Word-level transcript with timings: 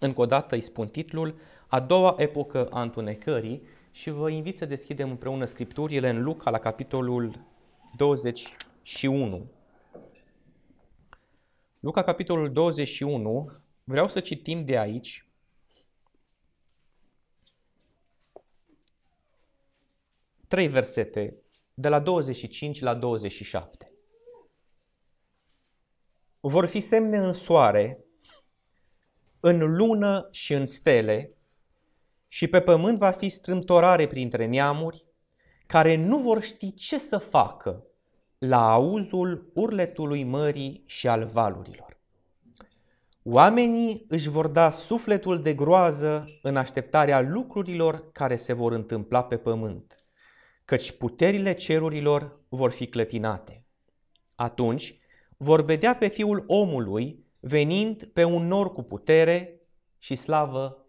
Încă 0.00 0.20
o 0.20 0.26
dată 0.26 0.54
îi 0.54 0.60
spun 0.60 0.88
titlul, 0.88 1.38
A 1.66 1.80
doua 1.80 2.14
epocă 2.18 2.66
a 2.66 2.82
întunecării 2.82 3.62
și 3.90 4.10
vă 4.10 4.30
invit 4.30 4.56
să 4.56 4.66
deschidem 4.66 5.10
împreună 5.10 5.44
scripturile 5.44 6.08
în 6.08 6.22
Luca 6.22 6.50
la 6.50 6.58
capitolul 6.58 7.46
21. 7.96 9.50
Luca, 11.80 12.02
capitolul 12.02 12.52
21, 12.52 13.52
vreau 13.84 14.08
să 14.08 14.20
citim 14.20 14.64
de 14.64 14.78
aici 14.78 15.28
trei 20.48 20.68
versete, 20.68 21.36
de 21.74 21.88
la 21.88 22.00
25 22.00 22.80
la 22.80 22.94
27. 22.94 23.92
Vor 26.40 26.66
fi 26.66 26.80
semne 26.80 27.16
în 27.16 27.32
soare, 27.32 28.04
în 29.40 29.76
lună 29.76 30.28
și 30.30 30.52
în 30.52 30.66
stele, 30.66 31.32
și 32.28 32.46
pe 32.46 32.60
pământ 32.60 32.98
va 32.98 33.10
fi 33.10 33.28
strâmtorare 33.28 34.06
printre 34.06 34.46
neamuri, 34.46 35.08
care 35.66 35.96
nu 35.96 36.18
vor 36.18 36.42
ști 36.42 36.74
ce 36.74 36.98
să 36.98 37.18
facă 37.18 37.82
la 38.38 38.72
auzul 38.72 39.50
urletului 39.54 40.24
mării 40.24 40.82
și 40.86 41.08
al 41.08 41.24
valurilor. 41.24 42.00
Oamenii 43.22 44.04
își 44.08 44.28
vor 44.28 44.46
da 44.46 44.70
sufletul 44.70 45.42
de 45.42 45.54
groază 45.54 46.24
în 46.42 46.56
așteptarea 46.56 47.20
lucrurilor 47.20 48.12
care 48.12 48.36
se 48.36 48.52
vor 48.52 48.72
întâmpla 48.72 49.24
pe 49.24 49.36
pământ, 49.36 50.04
căci 50.64 50.92
puterile 50.92 51.52
cerurilor 51.52 52.40
vor 52.48 52.70
fi 52.70 52.86
clătinate. 52.86 53.64
Atunci 54.36 54.98
vor 55.36 55.64
vedea 55.64 55.96
pe 55.96 56.08
fiul 56.08 56.44
omului 56.46 57.26
venind 57.40 58.04
pe 58.04 58.24
un 58.24 58.46
nor 58.46 58.72
cu 58.72 58.82
putere 58.82 59.60
și 59.98 60.16
slavă 60.16 60.86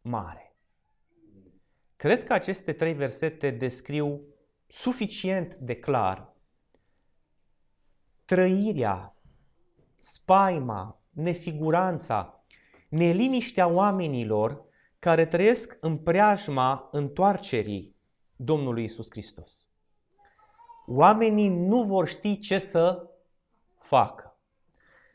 mare. 0.00 0.56
Cred 1.96 2.24
că 2.24 2.32
aceste 2.32 2.72
trei 2.72 2.94
versete 2.94 3.50
descriu 3.50 4.20
suficient 4.66 5.54
de 5.54 5.76
clar 5.76 6.34
trăirea, 8.24 9.16
spaima, 9.98 11.00
nesiguranța, 11.10 12.44
neliniștea 12.88 13.66
oamenilor 13.66 14.64
care 14.98 15.26
trăiesc 15.26 15.76
în 15.80 15.98
preajma 15.98 16.88
întoarcerii 16.92 17.96
Domnului 18.36 18.84
Isus 18.84 19.06
Hristos. 19.10 19.68
Oamenii 20.86 21.48
nu 21.48 21.82
vor 21.82 22.08
ști 22.08 22.38
ce 22.38 22.58
să 22.58 23.10
facă. 23.78 24.33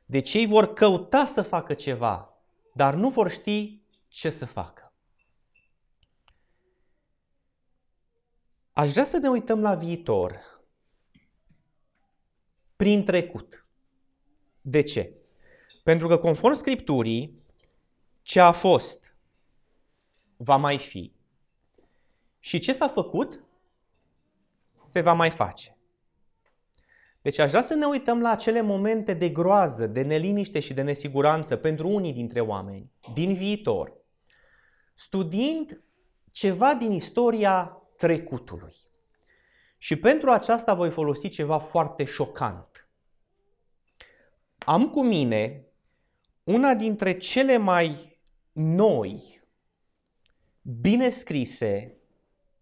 Deci 0.10 0.34
ei 0.34 0.46
vor 0.46 0.74
căuta 0.74 1.26
să 1.26 1.42
facă 1.42 1.74
ceva, 1.74 2.34
dar 2.74 2.94
nu 2.94 3.10
vor 3.10 3.30
ști 3.30 3.82
ce 4.08 4.30
să 4.30 4.46
facă. 4.46 4.94
Aș 8.74 8.92
vrea 8.92 9.04
să 9.04 9.18
ne 9.18 9.30
uităm 9.30 9.62
la 9.62 9.76
viitor 9.76 10.62
prin 12.76 13.06
trecut. 13.06 13.68
De 14.62 14.82
ce? 14.82 15.14
Pentru 15.84 16.08
că 16.08 16.18
conform 16.18 16.54
Scripturii, 16.54 17.44
ce 18.22 18.40
a 18.40 18.52
fost 18.52 19.16
va 20.38 20.56
mai 20.56 20.78
fi. 20.78 21.14
Și 22.40 22.60
ce 22.60 22.74
s-a 22.74 22.88
făcut 22.88 23.44
se 24.84 25.02
va 25.02 25.14
mai 25.14 25.30
face. 25.30 25.79
Deci 27.30 27.40
aș 27.40 27.50
vrea 27.50 27.62
să 27.62 27.74
ne 27.74 27.86
uităm 27.86 28.22
la 28.22 28.30
acele 28.30 28.62
momente 28.62 29.14
de 29.14 29.30
groază, 29.30 29.88
de 29.88 30.02
neliniște 30.02 30.60
și 30.60 30.74
de 30.74 30.82
nesiguranță 30.82 31.56
pentru 31.56 31.88
unii 31.88 32.14
dintre 32.14 32.42
oameni 32.42 32.92
din 33.14 33.34
viitor, 33.34 33.94
studiind 34.94 35.84
ceva 36.32 36.74
din 36.74 36.92
istoria 36.92 37.82
trecutului. 37.98 38.74
Și 39.78 39.96
pentru 39.96 40.32
aceasta 40.32 40.74
voi 40.74 40.90
folosi 40.90 41.30
ceva 41.30 41.60
foarte 41.60 42.04
șocant. 42.04 42.90
Am 44.58 44.90
cu 44.90 45.04
mine 45.04 45.66
una 46.44 46.74
dintre 46.74 47.18
cele 47.18 47.58
mai 47.58 48.20
noi, 48.52 49.42
bine 50.62 51.10
scrise, 51.10 51.98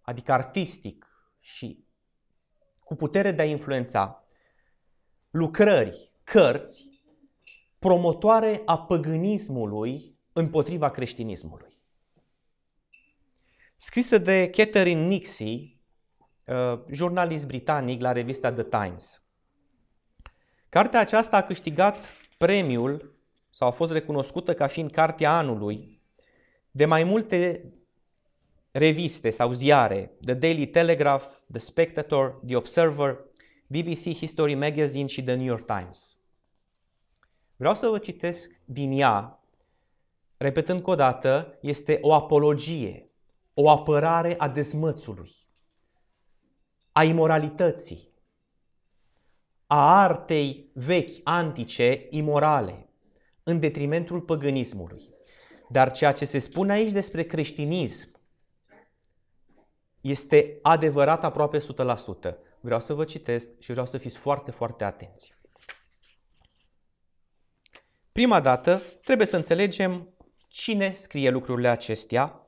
adică 0.02 0.32
artistic 0.32 1.08
și 1.40 1.86
cu 2.84 2.96
putere 2.96 3.32
de 3.32 3.42
a 3.42 3.46
influența, 3.46 4.22
lucrări, 5.30 6.12
cărți 6.24 6.88
promotoare 7.80 8.62
a 8.66 8.80
păgânismului 8.80 10.18
împotriva 10.34 10.90
creștinismului. 10.90 11.78
Scrisă 13.78 14.18
de 14.18 14.50
Catherine 14.50 15.06
Nixie, 15.06 15.80
uh, 16.46 16.80
jurnalist 16.92 17.48
britanic 17.48 18.02
la 18.02 18.12
revista 18.12 18.52
The 18.52 18.64
Times. 18.64 19.22
Cartea 20.70 21.00
aceasta 21.00 21.38
a 21.38 21.44
câștigat 21.44 21.98
premiul 22.38 23.16
sau 23.50 23.68
a 23.68 23.72
fost 23.72 23.92
recunoscută 23.92 24.54
ca 24.54 24.68
fiind 24.68 24.92
cartea 24.92 25.38
anului 25.38 26.02
de 26.72 26.86
mai 26.86 27.04
multe 27.04 27.72
reviste 28.72 29.30
sau 29.30 29.52
ziare, 29.52 30.12
The 30.26 30.34
Daily 30.34 30.68
Telegraph, 30.68 31.26
The 31.52 31.60
Spectator, 31.60 32.40
The 32.46 32.56
Observer, 32.56 33.27
BBC 33.68 34.14
History 34.14 34.56
Magazine 34.56 35.08
și 35.08 35.24
The 35.24 35.36
New 35.36 35.46
York 35.46 35.66
Times. 35.66 36.18
Vreau 37.56 37.76
să 37.76 37.88
vă 37.88 37.98
citesc 37.98 38.60
din 38.66 38.92
ea, 38.92 39.44
repetând 40.38 40.82
că 40.82 40.90
o 40.90 40.96
dată, 40.96 41.58
este 41.62 41.98
o 42.02 42.14
apologie, 42.14 43.10
o 43.54 43.70
apărare 43.70 44.36
a 44.38 44.50
dezmățului, 44.50 45.32
a 46.92 47.04
imoralității, 47.04 48.10
a 49.68 50.02
artei 50.02 50.70
vechi, 50.74 51.20
antice, 51.24 52.08
imorale, 52.10 52.90
în 53.44 53.60
detrimentul 53.60 54.22
păgânismului. 54.22 55.10
Dar 55.70 55.92
ceea 55.92 56.12
ce 56.12 56.26
se 56.26 56.40
spune 56.40 56.72
aici 56.72 56.92
despre 56.92 57.24
creștinism 57.24 58.12
este 60.02 60.60
adevărat 60.62 61.24
aproape 61.24 61.58
100%. 61.58 62.47
Vreau 62.68 62.82
să 62.82 62.94
vă 62.94 63.04
citesc 63.04 63.52
și 63.60 63.72
vreau 63.72 63.86
să 63.86 63.98
fiți 63.98 64.18
foarte, 64.18 64.52
foarte 64.52 64.84
atenți. 64.84 65.34
Prima 68.12 68.40
dată, 68.40 68.82
trebuie 69.02 69.28
să 69.28 69.36
înțelegem 69.36 70.14
cine 70.48 70.94
scrie 70.94 71.30
lucrurile 71.30 71.68
acestea 71.68 72.42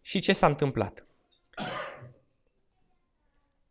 și 0.00 0.20
ce 0.20 0.32
s-a 0.32 0.46
întâmplat. 0.46 1.06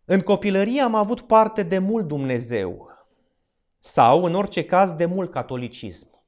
În 0.06 0.20
copilărie 0.20 0.82
am 0.82 0.96
avut 0.96 1.22
parte 1.22 1.64
de 1.64 1.78
mult 1.78 2.08
Dumnezeu 2.08 2.90
sau, 3.80 4.24
în 4.24 4.34
orice 4.34 4.66
caz, 4.66 4.94
de 4.94 5.06
mult 5.06 5.32
catolicism. 5.32 6.24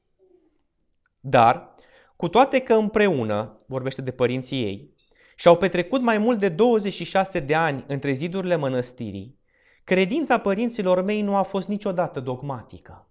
Dar, 1.20 1.76
cu 2.16 2.30
toate 2.30 2.60
că 2.60 2.74
împreună, 2.74 3.64
vorbește 3.66 4.02
de 4.02 4.12
părinții 4.12 4.64
ei, 4.64 4.96
și-au 5.36 5.58
petrecut 5.58 6.02
mai 6.02 6.18
mult 6.18 6.40
de 6.40 6.50
26 6.50 7.40
de 7.40 7.56
ani 7.56 7.84
între 7.88 8.12
zidurile 8.12 8.56
mănăstirii, 8.56 9.40
credința 9.92 10.38
părinților 10.38 11.02
mei 11.02 11.22
nu 11.22 11.36
a 11.36 11.42
fost 11.42 11.68
niciodată 11.68 12.20
dogmatică. 12.20 13.08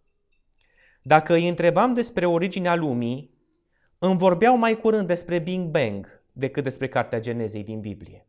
Dacă 1.02 1.34
îi 1.34 1.48
întrebam 1.48 1.94
despre 1.94 2.26
originea 2.26 2.74
lumii, 2.74 3.34
îmi 3.98 4.18
vorbeau 4.18 4.56
mai 4.56 4.76
curând 4.76 5.06
despre 5.06 5.38
Big 5.38 5.60
Bang 5.60 6.22
decât 6.32 6.64
despre 6.64 6.88
Cartea 6.88 7.20
Genezei 7.20 7.62
din 7.62 7.80
Biblie. 7.80 8.26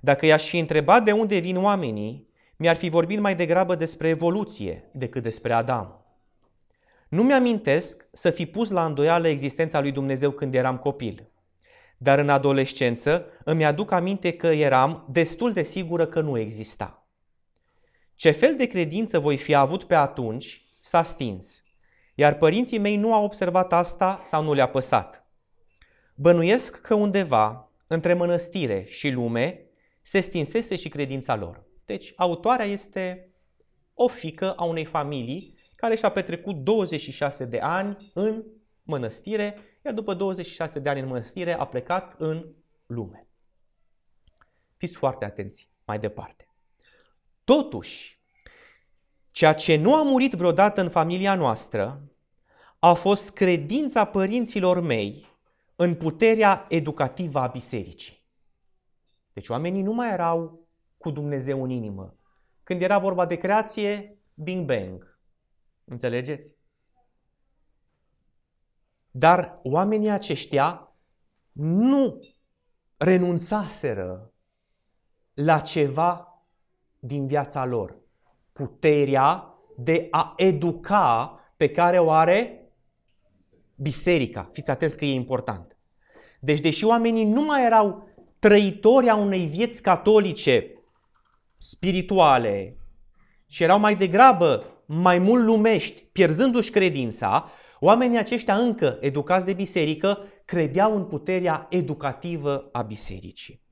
Dacă 0.00 0.26
i-aș 0.26 0.48
fi 0.48 0.58
întrebat 0.58 1.04
de 1.04 1.12
unde 1.12 1.38
vin 1.38 1.56
oamenii, 1.56 2.28
mi-ar 2.56 2.76
fi 2.76 2.88
vorbit 2.88 3.18
mai 3.18 3.36
degrabă 3.36 3.74
despre 3.74 4.08
evoluție 4.08 4.84
decât 4.92 5.22
despre 5.22 5.52
Adam. 5.52 6.04
Nu 7.08 7.22
mi-amintesc 7.22 8.06
să 8.12 8.30
fi 8.30 8.46
pus 8.46 8.70
la 8.70 8.84
îndoială 8.84 9.28
existența 9.28 9.80
lui 9.80 9.92
Dumnezeu 9.92 10.30
când 10.30 10.54
eram 10.54 10.78
copil. 10.78 11.30
Dar 11.98 12.18
în 12.18 12.28
adolescență 12.28 13.24
îmi 13.44 13.64
aduc 13.64 13.90
aminte 13.90 14.32
că 14.32 14.46
eram 14.46 15.06
destul 15.10 15.52
de 15.52 15.62
sigură 15.62 16.06
că 16.06 16.20
nu 16.20 16.38
exista. 16.38 16.99
Ce 18.20 18.30
fel 18.30 18.56
de 18.56 18.66
credință 18.66 19.18
voi 19.18 19.36
fi 19.36 19.54
avut 19.54 19.84
pe 19.84 19.94
atunci 19.94 20.64
s-a 20.80 21.02
stins, 21.02 21.62
iar 22.14 22.34
părinții 22.36 22.78
mei 22.78 22.96
nu 22.96 23.14
au 23.14 23.24
observat 23.24 23.72
asta 23.72 24.22
sau 24.24 24.42
nu 24.42 24.52
le-a 24.52 24.68
păsat. 24.68 25.26
Bănuiesc 26.14 26.80
că 26.80 26.94
undeva, 26.94 27.72
între 27.86 28.14
mănăstire 28.14 28.84
și 28.84 29.10
lume, 29.10 29.66
se 30.02 30.20
stinsese 30.20 30.76
și 30.76 30.88
credința 30.88 31.36
lor. 31.36 31.64
Deci, 31.84 32.12
autoarea 32.16 32.66
este 32.66 33.34
o 33.94 34.08
fică 34.08 34.52
a 34.52 34.64
unei 34.64 34.84
familii 34.84 35.58
care 35.76 35.94
și-a 35.94 36.10
petrecut 36.10 36.56
26 36.56 37.44
de 37.44 37.58
ani 37.58 38.10
în 38.14 38.44
mănăstire, 38.82 39.56
iar 39.84 39.94
după 39.94 40.14
26 40.14 40.78
de 40.78 40.88
ani 40.88 41.00
în 41.00 41.06
mănăstire 41.06 41.52
a 41.52 41.64
plecat 41.64 42.14
în 42.18 42.46
lume. 42.86 43.28
Fiți 44.76 44.94
foarte 44.96 45.24
atenți 45.24 45.70
mai 45.84 45.98
departe. 45.98 46.49
Totuși, 47.50 48.20
ceea 49.30 49.54
ce 49.54 49.76
nu 49.76 49.94
a 49.94 50.02
murit 50.02 50.32
vreodată 50.32 50.80
în 50.80 50.88
familia 50.88 51.34
noastră 51.34 52.02
a 52.78 52.92
fost 52.92 53.30
credința 53.30 54.04
părinților 54.04 54.80
mei 54.80 55.26
în 55.76 55.94
puterea 55.94 56.66
educativă 56.68 57.38
a 57.38 57.46
bisericii. 57.46 58.26
Deci 59.32 59.48
oamenii 59.48 59.82
nu 59.82 59.92
mai 59.92 60.12
erau 60.12 60.68
cu 60.98 61.10
Dumnezeu 61.10 61.62
în 61.62 61.70
inimă. 61.70 62.16
Când 62.62 62.82
era 62.82 62.98
vorba 62.98 63.26
de 63.26 63.36
creație, 63.36 64.18
bing 64.34 64.66
bang. 64.66 65.20
Înțelegeți? 65.84 66.54
Dar 69.10 69.58
oamenii 69.62 70.10
aceștia 70.10 70.96
nu 71.52 72.20
renunțaseră 72.96 74.32
la 75.34 75.60
ceva 75.60 76.29
din 77.00 77.26
viața 77.26 77.64
lor. 77.64 77.96
Puterea 78.52 79.54
de 79.76 80.08
a 80.10 80.32
educa 80.36 81.40
pe 81.56 81.68
care 81.68 81.98
o 81.98 82.10
are 82.10 82.70
biserica. 83.74 84.48
Fiți 84.52 84.70
atenți 84.70 84.96
că 84.96 85.04
e 85.04 85.12
important. 85.12 85.76
Deci, 86.40 86.60
deși 86.60 86.84
oamenii 86.84 87.24
nu 87.24 87.42
mai 87.42 87.64
erau 87.64 88.08
trăitori 88.38 89.08
a 89.08 89.14
unei 89.14 89.46
vieți 89.46 89.82
catolice 89.82 90.74
spirituale 91.56 92.76
și 93.46 93.62
erau 93.62 93.78
mai 93.78 93.96
degrabă 93.96 94.64
mai 94.86 95.18
mult 95.18 95.44
lumești, 95.44 96.02
pierzându-și 96.02 96.70
credința, 96.70 97.50
oamenii 97.80 98.18
aceștia 98.18 98.56
încă 98.56 98.98
educați 99.00 99.44
de 99.44 99.52
biserică 99.52 100.18
credeau 100.44 100.96
în 100.96 101.04
puterea 101.04 101.66
educativă 101.70 102.68
a 102.72 102.82
bisericii. 102.82 103.62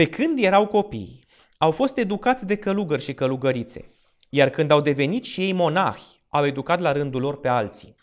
Pe 0.00 0.08
când 0.08 0.38
erau 0.42 0.66
copii, 0.66 1.24
au 1.58 1.70
fost 1.70 1.96
educați 1.96 2.46
de 2.46 2.56
călugări 2.56 3.02
și 3.02 3.14
călugărițe, 3.14 3.90
iar 4.30 4.48
când 4.50 4.70
au 4.70 4.80
devenit 4.80 5.24
și 5.24 5.40
ei 5.40 5.52
monahi, 5.52 6.22
au 6.28 6.46
educat 6.46 6.80
la 6.80 6.92
rândul 6.92 7.20
lor 7.20 7.40
pe 7.40 7.48
alții. 7.48 7.96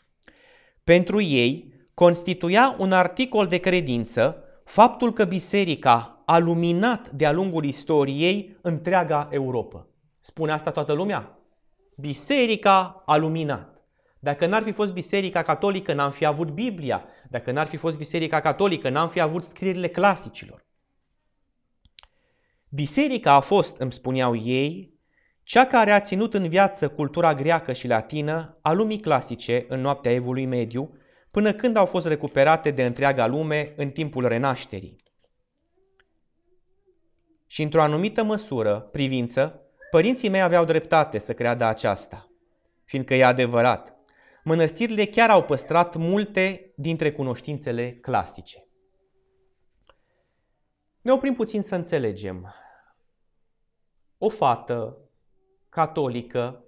Pentru 0.83 1.21
ei, 1.21 1.73
constituia 1.93 2.75
un 2.77 2.91
articol 2.91 3.45
de 3.45 3.57
credință 3.57 4.43
faptul 4.65 5.13
că 5.13 5.25
biserica 5.25 6.23
a 6.25 6.37
luminat 6.37 7.09
de-a 7.09 7.31
lungul 7.31 7.65
istoriei 7.65 8.57
întreaga 8.61 9.27
Europa. 9.31 9.87
Spune 10.19 10.51
asta 10.51 10.71
toată 10.71 10.93
lumea? 10.93 11.39
Biserica 11.95 13.03
a 13.05 13.17
luminat. 13.17 13.83
Dacă 14.19 14.45
n-ar 14.45 14.63
fi 14.63 14.71
fost 14.71 14.91
biserica 14.91 15.41
catolică, 15.41 15.93
n-am 15.93 16.11
fi 16.11 16.25
avut 16.25 16.49
Biblia. 16.49 17.03
Dacă 17.29 17.51
n-ar 17.51 17.67
fi 17.67 17.77
fost 17.77 17.97
biserica 17.97 18.39
catolică, 18.39 18.89
n-am 18.89 19.09
fi 19.09 19.19
avut 19.19 19.43
scrierile 19.43 19.87
clasicilor. 19.87 20.65
Biserica 22.69 23.31
a 23.31 23.39
fost, 23.39 23.77
îmi 23.77 23.93
spuneau 23.93 24.35
ei, 24.35 24.93
cea 25.43 25.65
care 25.65 25.91
a 25.91 25.99
ținut 25.99 26.33
în 26.33 26.49
viață 26.49 26.89
cultura 26.89 27.33
greacă 27.33 27.73
și 27.73 27.87
latină 27.87 28.57
a 28.61 28.71
lumii 28.71 28.99
clasice 28.99 29.65
în 29.67 29.81
noaptea 29.81 30.11
evului 30.11 30.45
mediu, 30.45 30.97
până 31.31 31.53
când 31.53 31.75
au 31.75 31.85
fost 31.85 32.07
recuperate 32.07 32.71
de 32.71 32.85
întreaga 32.85 33.27
lume 33.27 33.73
în 33.75 33.89
timpul 33.89 34.27
renașterii. 34.27 34.95
Și 37.45 37.61
într-o 37.61 37.81
anumită 37.81 38.23
măsură, 38.23 38.79
privință, 38.79 39.61
părinții 39.91 40.29
mei 40.29 40.41
aveau 40.41 40.65
dreptate 40.65 41.17
să 41.19 41.33
creadă 41.33 41.65
aceasta, 41.65 42.29
fiindcă 42.85 43.13
e 43.13 43.25
adevărat. 43.25 43.95
Mănăstirile 44.43 45.05
chiar 45.05 45.29
au 45.29 45.43
păstrat 45.43 45.95
multe 45.95 46.71
dintre 46.75 47.11
cunoștințele 47.11 47.91
clasice. 47.91 48.66
Ne 51.07 51.13
oprim 51.13 51.33
puțin 51.33 51.61
să 51.61 51.75
înțelegem. 51.75 52.53
O 54.17 54.29
fată 54.29 54.97
catolică 55.69 56.63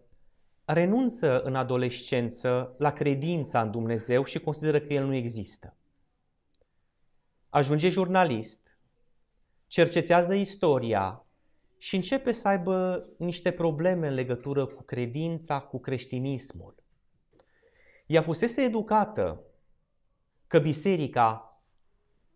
renunță 0.65 1.41
în 1.41 1.55
adolescență 1.55 2.75
la 2.77 2.93
credința 2.93 3.61
în 3.61 3.71
Dumnezeu 3.71 4.23
și 4.23 4.39
consideră 4.39 4.79
că 4.79 4.93
El 4.93 5.05
nu 5.05 5.13
există. 5.13 5.75
Ajunge 7.49 7.89
jurnalist, 7.89 8.77
cercetează 9.67 10.33
istoria 10.33 11.25
și 11.77 11.95
începe 11.95 12.31
să 12.31 12.47
aibă 12.47 13.07
niște 13.17 13.51
probleme 13.51 14.07
în 14.07 14.13
legătură 14.13 14.65
cu 14.65 14.83
credința, 14.83 15.59
cu 15.59 15.79
creștinismul. 15.79 16.75
Ea 18.05 18.21
fusese 18.21 18.61
educată 18.61 19.41
că 20.47 20.59
biserica 20.59 21.61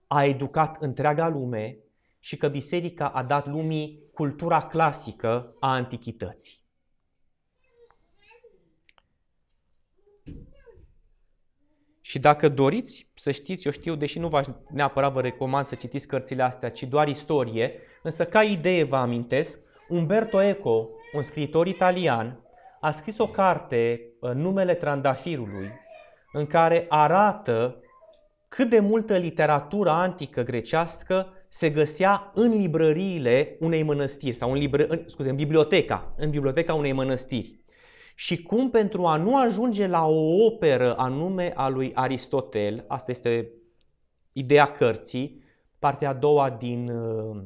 a 0.07 0.25
educat 0.25 0.81
întreaga 0.81 1.27
lume 1.27 1.77
și 2.23 2.37
că 2.37 2.47
biserica 2.47 3.07
a 3.07 3.23
dat 3.23 3.47
lumii 3.47 4.09
cultura 4.13 4.61
clasică 4.61 5.55
a 5.59 5.73
antichității. 5.73 6.57
Și 12.01 12.19
dacă 12.19 12.49
doriți 12.49 13.11
să 13.13 13.31
știți, 13.31 13.65
eu 13.65 13.71
știu, 13.71 13.95
deși 13.95 14.19
nu 14.19 14.27
v-aș 14.27 14.45
neapărat 14.69 15.11
vă 15.11 15.21
recomand 15.21 15.65
să 15.65 15.75
citiți 15.75 16.07
cărțile 16.07 16.43
astea, 16.43 16.71
ci 16.71 16.83
doar 16.83 17.07
istorie, 17.07 17.79
însă 18.03 18.25
ca 18.25 18.43
idee 18.43 18.83
vă 18.83 18.95
amintesc, 18.95 19.59
Umberto 19.89 20.41
Eco, 20.41 20.89
un 21.13 21.23
scriitor 21.23 21.67
italian, 21.67 22.39
a 22.79 22.91
scris 22.91 23.17
o 23.17 23.27
carte, 23.27 24.01
uh, 24.19 24.31
Numele 24.31 24.75
Trandafirului, 24.75 25.71
în 26.33 26.45
care 26.45 26.85
arată 26.89 27.83
cât 28.47 28.69
de 28.69 28.79
multă 28.79 29.17
literatură 29.17 29.89
antică 29.89 30.43
grecească 30.43 31.33
se 31.55 31.69
găsea 31.69 32.31
în 32.33 32.49
librăriile 32.49 33.57
unei 33.59 33.83
mănăstiri 33.83 34.35
sau 34.35 34.51
în, 34.51 34.57
libră, 34.57 34.85
în, 34.85 35.03
scuze, 35.05 35.29
în 35.29 35.35
biblioteca, 35.35 36.13
în 36.17 36.29
biblioteca 36.29 36.73
unei 36.73 36.91
mănăstiri 36.91 37.59
și 38.15 38.43
cum 38.43 38.69
pentru 38.69 39.05
a 39.05 39.15
nu 39.15 39.37
ajunge 39.37 39.87
la 39.87 40.07
o 40.07 40.45
operă 40.45 40.97
anume 40.97 41.51
a 41.55 41.69
lui 41.69 41.91
Aristotel, 41.93 42.85
asta 42.87 43.11
este 43.11 43.51
ideea 44.31 44.71
cărții, 44.71 45.43
partea 45.79 46.09
a 46.09 46.13
doua 46.13 46.49
din 46.49 46.89
uh, 46.89 47.43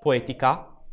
Poetica, 0.00 0.84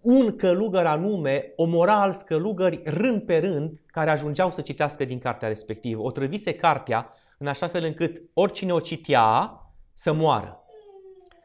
un 0.00 0.36
călugăr 0.36 0.86
anume 0.86 1.52
omora 1.56 2.00
alți 2.00 2.24
călugări 2.24 2.82
rând 2.84 3.22
pe 3.22 3.38
rând 3.38 3.80
care 3.86 4.10
ajungeau 4.10 4.50
să 4.50 4.60
citească 4.60 5.04
din 5.04 5.18
cartea 5.18 5.48
respectivă. 5.48 6.02
O 6.02 6.10
trăvise 6.10 6.54
cartea 6.54 7.14
în 7.38 7.46
așa 7.46 7.68
fel 7.68 7.84
încât 7.84 8.22
oricine 8.32 8.72
o 8.72 8.80
citea 8.80 9.58
să 9.94 10.12
moară. 10.12 10.64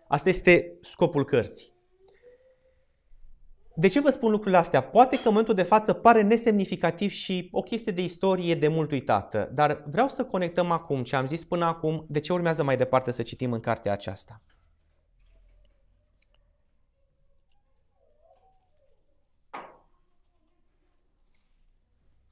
Asta 0.07 0.29
este 0.29 0.77
scopul 0.81 1.25
cărții. 1.25 1.77
De 3.75 3.87
ce 3.87 3.99
vă 3.99 4.09
spun 4.09 4.31
lucrurile 4.31 4.57
astea? 4.57 4.81
Poate 4.81 5.15
că 5.15 5.21
în 5.25 5.31
momentul 5.31 5.53
de 5.53 5.63
față 5.63 5.93
pare 5.93 6.21
nesemnificativ 6.21 7.11
și 7.11 7.49
o 7.51 7.61
chestie 7.61 7.91
de 7.91 8.03
istorie 8.03 8.55
de 8.55 8.67
mult 8.67 8.91
uitată, 8.91 9.49
dar 9.53 9.83
vreau 9.85 10.07
să 10.09 10.25
conectăm 10.25 10.71
acum 10.71 11.03
ce 11.03 11.15
am 11.15 11.27
zis 11.27 11.45
până 11.45 11.65
acum, 11.65 12.05
de 12.09 12.19
ce 12.19 12.33
urmează 12.33 12.63
mai 12.63 12.77
departe 12.77 13.11
să 13.11 13.21
citim 13.21 13.53
în 13.53 13.59
cartea 13.59 13.91
aceasta. 13.91 14.41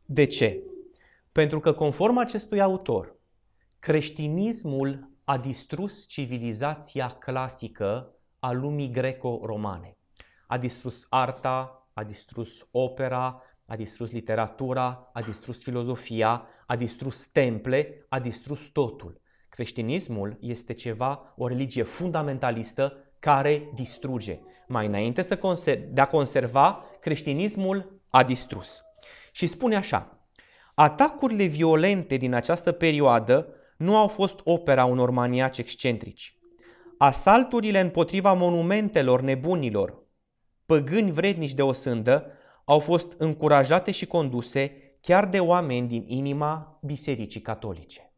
De 0.05 0.25
ce? 0.25 0.63
Pentru 1.31 1.59
că 1.59 1.73
conform 1.73 2.17
acestui 2.17 2.61
autor, 2.61 3.16
creștinismul 3.79 5.11
a 5.23 5.37
distrus 5.37 6.07
civilizația 6.07 7.07
clasică 7.07 8.11
a 8.39 8.51
lumii 8.51 8.91
greco-romane 8.91 9.97
a 10.47 10.57
distrus 10.57 11.05
arta, 11.09 11.87
a 11.93 12.03
distrus 12.03 12.67
opera, 12.71 13.41
a 13.65 13.75
distrus 13.75 14.11
literatura, 14.11 15.09
a 15.13 15.21
distrus 15.21 15.63
filozofia, 15.63 16.45
a 16.65 16.75
distrus 16.75 17.25
temple, 17.25 18.05
a 18.09 18.19
distrus 18.19 18.59
totul. 18.73 19.21
Creștinismul 19.49 20.37
este 20.39 20.73
ceva, 20.73 21.33
o 21.37 21.47
religie 21.47 21.83
fundamentalistă 21.83 22.97
care 23.19 23.71
distruge. 23.73 24.39
Mai 24.67 24.85
înainte 24.85 25.21
să 25.21 25.37
conser- 25.37 25.89
de 25.89 26.01
a 26.01 26.07
conserva, 26.07 26.83
creștinismul 26.99 28.01
a 28.09 28.23
distrus. 28.23 28.81
Și 29.31 29.47
spune 29.47 29.75
așa, 29.75 30.17
atacurile 30.73 31.45
violente 31.45 32.15
din 32.15 32.33
această 32.33 32.71
perioadă 32.71 33.47
nu 33.77 33.97
au 33.97 34.07
fost 34.07 34.39
opera 34.43 34.85
unor 34.85 35.09
maniaci 35.09 35.57
excentrici. 35.57 36.37
Asalturile 36.97 37.79
împotriva 37.79 38.33
monumentelor 38.33 39.21
nebunilor, 39.21 40.03
păgâni 40.65 41.11
vrednici 41.11 41.53
de 41.53 41.61
o 41.61 41.71
sândă 41.71 42.31
au 42.65 42.79
fost 42.79 43.13
încurajate 43.17 43.91
și 43.91 44.05
conduse 44.05 44.87
chiar 45.01 45.27
de 45.27 45.39
oameni 45.39 45.87
din 45.87 46.03
inima 46.07 46.79
Bisericii 46.83 47.41
Catolice. 47.41 48.11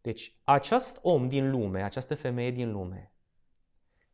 Deci, 0.00 0.36
acest 0.44 0.98
om 1.02 1.28
din 1.28 1.50
lume, 1.50 1.82
această 1.82 2.14
femeie 2.14 2.50
din 2.50 2.72
lume, 2.72 3.12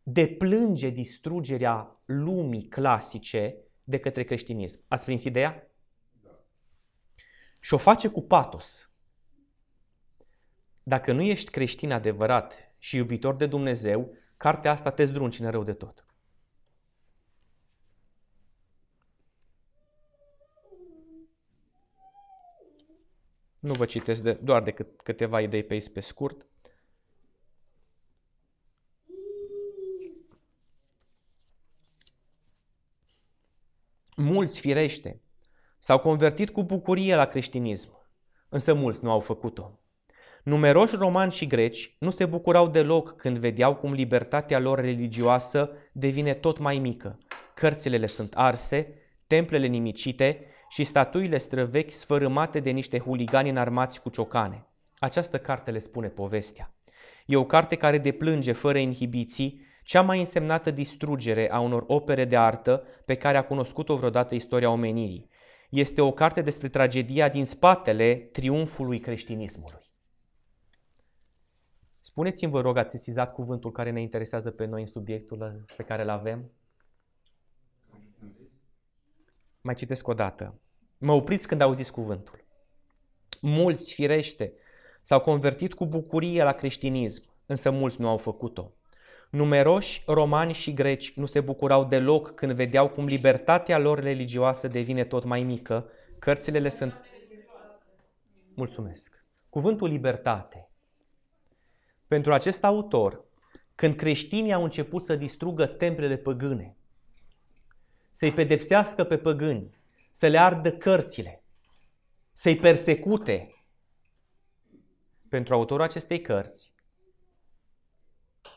deplânge 0.03 0.91
distrugerea 0.91 2.01
lumii 2.05 2.69
clasice 2.69 3.57
de 3.85 3.99
către 3.99 4.25
creștinism. 4.25 4.85
Ați 4.89 5.05
prins 5.05 5.25
ideea? 5.25 5.71
Da. 6.23 6.45
Și 7.61 7.75
o 7.75 7.77
face 7.77 8.09
cu 8.09 8.23
patos. 8.23 8.86
Dacă 10.89 11.13
nu 11.13 11.23
ești 11.23 11.51
creștin 11.51 11.93
adevărat 11.93 12.55
și 12.79 12.97
iubitor 12.97 13.35
de 13.35 13.47
Dumnezeu, 13.47 14.17
cartea 14.37 14.71
asta 14.71 14.91
te 14.91 15.05
zdruncină 15.05 15.51
rău 15.51 15.63
de 15.63 15.73
tot. 15.73 16.07
Nu 23.59 23.75
vă 23.75 23.85
citesc 23.85 24.23
de, 24.23 24.33
doar 24.33 24.63
decât 24.63 25.01
câteva 25.01 25.41
idei 25.41 25.65
pe 25.65 25.73
aici 25.73 25.93
pe 25.93 26.01
scurt. 26.01 26.47
Mulți, 34.17 34.61
firește, 34.61 35.23
s-au 35.79 35.99
convertit 35.99 36.51
cu 36.51 36.63
bucurie 36.63 37.15
la 37.15 37.27
creștinism, 37.27 38.09
însă 38.49 38.75
mulți 38.75 39.05
nu 39.05 39.11
au 39.11 39.21
făcut-o. 39.21 39.81
Numeroși 40.47 40.97
romani 40.97 41.33
și 41.33 41.47
greci 41.47 41.97
nu 41.99 42.11
se 42.11 42.27
bucurau 42.27 42.69
deloc 42.69 43.17
când 43.17 43.39
vedeau 43.39 43.75
cum 43.75 43.93
libertatea 43.93 44.59
lor 44.59 44.81
religioasă 44.81 45.71
devine 45.93 46.35
tot 46.35 46.59
mai 46.59 46.79
mică. 46.79 47.19
Cărțile 47.55 47.97
le 47.97 48.07
sunt 48.07 48.33
arse, 48.35 48.95
templele 49.27 49.67
nimicite 49.67 50.41
și 50.69 50.85
statuile 50.85 51.39
străvechi 51.39 51.91
sfărâmate 51.91 52.61
de 52.61 52.71
niște 52.71 52.99
huligani 52.99 53.49
înarmați 53.49 54.01
cu 54.01 54.09
ciocane. 54.09 54.67
Această 54.99 55.39
carte 55.39 55.71
le 55.71 55.79
spune 55.79 56.09
povestea. 56.09 56.75
E 57.27 57.37
o 57.37 57.45
carte 57.45 57.77
care 57.77 57.99
deplânge 57.99 58.53
fără 58.53 58.79
inhibiții 58.79 59.67
cea 59.83 60.03
mai 60.03 60.19
însemnată 60.19 60.71
distrugere 60.71 61.51
a 61.51 61.61
unor 61.61 61.85
opere 61.87 62.25
de 62.25 62.37
artă 62.37 62.83
pe 63.05 63.15
care 63.15 63.37
a 63.37 63.45
cunoscut-o 63.45 63.97
vreodată 63.97 64.35
istoria 64.35 64.71
omenirii. 64.71 65.31
Este 65.71 66.01
o 66.01 66.13
carte 66.13 66.41
despre 66.41 66.69
tragedia 66.69 67.29
din 67.29 67.45
spatele 67.45 68.15
triumfului 68.15 68.99
creștinismului. 68.99 69.86
Spuneți-mi, 72.07 72.51
vă 72.51 72.61
rog, 72.61 72.77
ați 72.77 72.91
sesizat 72.91 73.33
cuvântul 73.33 73.73
care 73.73 73.91
ne 73.91 74.01
interesează 74.01 74.51
pe 74.51 74.65
noi 74.65 74.81
în 74.81 74.87
subiectul 74.87 75.65
pe 75.77 75.83
care 75.83 76.03
îl 76.03 76.09
avem? 76.09 76.51
Mai 79.61 79.75
citesc 79.75 80.09
o 80.09 80.15
dată. 80.15 80.61
Mă 80.99 81.13
opriți 81.13 81.47
când 81.47 81.61
auziți 81.61 81.93
cuvântul. 81.93 82.45
Mulți, 83.41 83.95
firește, 83.95 84.53
s-au 85.03 85.21
convertit 85.21 85.75
cu 85.75 85.87
bucurie 85.87 86.43
la 86.43 86.53
creștinism, 86.53 87.23
însă 87.47 87.71
mulți 87.71 88.01
nu 88.01 88.09
au 88.09 88.17
făcut-o. 88.17 88.73
Numeroși 89.31 90.03
romani 90.07 90.53
și 90.53 90.75
greci 90.75 91.13
nu 91.17 91.27
se 91.27 91.41
bucurau 91.41 91.85
deloc 91.85 92.35
când 92.35 92.53
vedeau 92.53 92.89
cum 92.89 93.07
libertatea 93.07 93.79
lor 93.79 93.99
religioasă 93.99 94.69
devine 94.69 95.05
tot 95.05 95.25
mai 95.25 95.43
mică. 95.43 95.89
Cărțile 96.19 96.59
le 96.59 96.69
sunt... 96.69 96.95
Mulțumesc. 98.55 99.25
Cuvântul 99.49 99.89
libertate. 99.89 100.71
Pentru 102.07 102.33
acest 102.33 102.65
autor, 102.65 103.25
când 103.75 103.95
creștinii 103.95 104.53
au 104.53 104.63
început 104.63 105.05
să 105.05 105.17
distrugă 105.17 105.67
templele 105.67 106.17
păgâne, 106.17 106.77
să-i 108.11 108.33
pedepsească 108.33 109.05
pe 109.05 109.19
păgâni, 109.19 109.75
să 110.11 110.27
le 110.27 110.39
ardă 110.39 110.73
cărțile, 110.73 111.43
să-i 112.33 112.57
persecute, 112.57 113.65
pentru 115.29 115.55
autorul 115.55 115.85
acestei 115.85 116.21
cărți, 116.21 116.75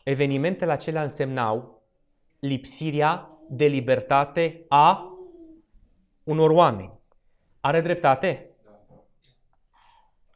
evenimentele 0.04 0.72
acelea 0.72 1.04
însemnau 1.04 1.84
lipsirea 2.40 3.38
de 3.50 3.66
libertate 3.66 4.66
a 4.68 5.14
unor 6.24 6.50
oameni. 6.50 7.00
Are 7.60 7.82
dreptate? 7.82 8.50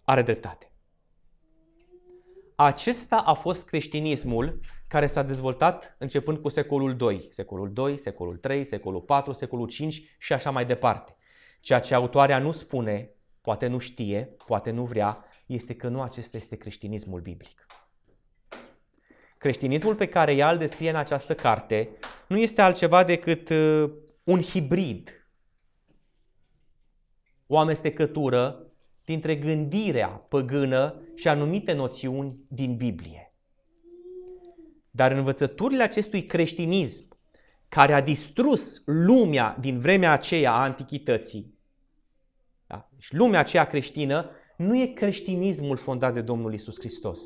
Are 0.03 0.21
dreptate. 0.21 0.72
Acesta 2.55 3.17
a 3.17 3.33
fost 3.33 3.65
creștinismul 3.65 4.59
care 4.87 5.07
s-a 5.07 5.23
dezvoltat 5.23 5.95
începând 5.99 6.37
cu 6.37 6.49
secolul 6.49 6.97
II, 7.11 7.27
secolul 7.29 7.73
II, 7.77 7.97
secolul 7.97 8.39
III, 8.49 8.63
secolul 8.63 9.05
IV, 9.09 9.33
secolul 9.33 9.65
V 9.65 9.89
și 10.17 10.33
așa 10.33 10.51
mai 10.51 10.65
departe. 10.65 11.15
Ceea 11.59 11.79
ce 11.79 11.93
autoarea 11.93 12.37
nu 12.37 12.51
spune, 12.51 13.09
poate 13.41 13.67
nu 13.67 13.77
știe, 13.77 14.35
poate 14.45 14.71
nu 14.71 14.85
vrea, 14.85 15.25
este 15.45 15.75
că 15.75 15.87
nu 15.87 16.01
acesta 16.01 16.37
este 16.37 16.55
creștinismul 16.55 17.21
biblic. 17.21 17.67
Creștinismul 19.37 19.95
pe 19.95 20.07
care 20.07 20.33
ea 20.33 20.51
îl 20.51 20.57
descrie 20.57 20.89
în 20.89 20.95
această 20.95 21.35
carte 21.35 21.89
nu 22.27 22.37
este 22.37 22.61
altceva 22.61 23.03
decât 23.03 23.49
uh, 23.49 23.91
un 24.23 24.41
hibrid, 24.41 25.27
o 27.47 27.57
amestecătură 27.57 28.72
dintre 29.05 29.35
gândirea 29.35 30.07
păgână 30.07 31.01
și 31.15 31.27
anumite 31.27 31.73
noțiuni 31.73 32.35
din 32.47 32.75
Biblie. 32.75 33.33
Dar 34.91 35.11
învățăturile 35.11 35.83
acestui 35.83 36.25
creștinism, 36.25 37.07
care 37.69 37.93
a 37.93 38.01
distrus 38.01 38.81
lumea 38.85 39.57
din 39.59 39.79
vremea 39.79 40.11
aceea 40.11 40.51
a 40.51 40.61
antichității, 40.61 41.57
da? 42.67 42.89
deci 42.91 43.11
lumea 43.11 43.39
aceea 43.39 43.65
creștină, 43.65 44.29
nu 44.57 44.81
e 44.81 44.85
creștinismul 44.85 45.77
fondat 45.77 46.13
de 46.13 46.21
Domnul 46.21 46.53
Isus 46.53 46.75
Hristos, 46.79 47.21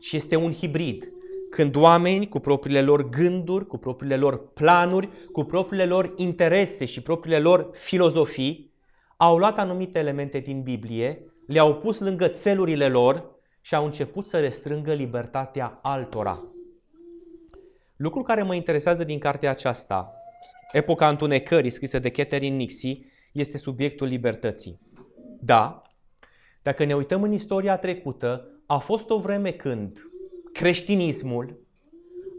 ci 0.00 0.12
este 0.12 0.36
un 0.36 0.52
hibrid 0.52 1.12
când 1.50 1.76
oameni 1.76 2.28
cu 2.28 2.38
propriile 2.38 2.82
lor 2.82 3.08
gânduri, 3.08 3.66
cu 3.66 3.76
propriile 3.76 4.16
lor 4.16 4.52
planuri, 4.52 5.08
cu 5.32 5.44
propriile 5.44 5.86
lor 5.86 6.12
interese 6.16 6.84
și 6.84 7.02
propriile 7.02 7.38
lor 7.38 7.70
filozofii, 7.72 8.72
au 9.20 9.38
luat 9.38 9.58
anumite 9.58 9.98
elemente 9.98 10.38
din 10.38 10.62
Biblie, 10.62 11.22
le-au 11.46 11.74
pus 11.74 11.98
lângă 11.98 12.28
țelurile 12.28 12.88
lor 12.88 13.36
și 13.60 13.74
au 13.74 13.84
început 13.84 14.26
să 14.26 14.40
restrângă 14.40 14.92
libertatea 14.92 15.78
altora. 15.82 16.44
Lucrul 17.96 18.22
care 18.22 18.42
mă 18.42 18.54
interesează 18.54 19.04
din 19.04 19.18
cartea 19.18 19.50
aceasta, 19.50 20.12
Epoca 20.72 21.08
întunecării, 21.08 21.70
scrisă 21.70 21.98
de 21.98 22.10
Catherine 22.10 22.56
Nixie, 22.56 22.98
este 23.32 23.58
subiectul 23.58 24.06
libertății. 24.06 24.80
Da, 25.40 25.82
dacă 26.62 26.84
ne 26.84 26.94
uităm 26.94 27.22
în 27.22 27.32
istoria 27.32 27.76
trecută, 27.76 28.48
a 28.66 28.78
fost 28.78 29.10
o 29.10 29.18
vreme 29.18 29.50
când 29.50 29.98
creștinismul 30.52 31.66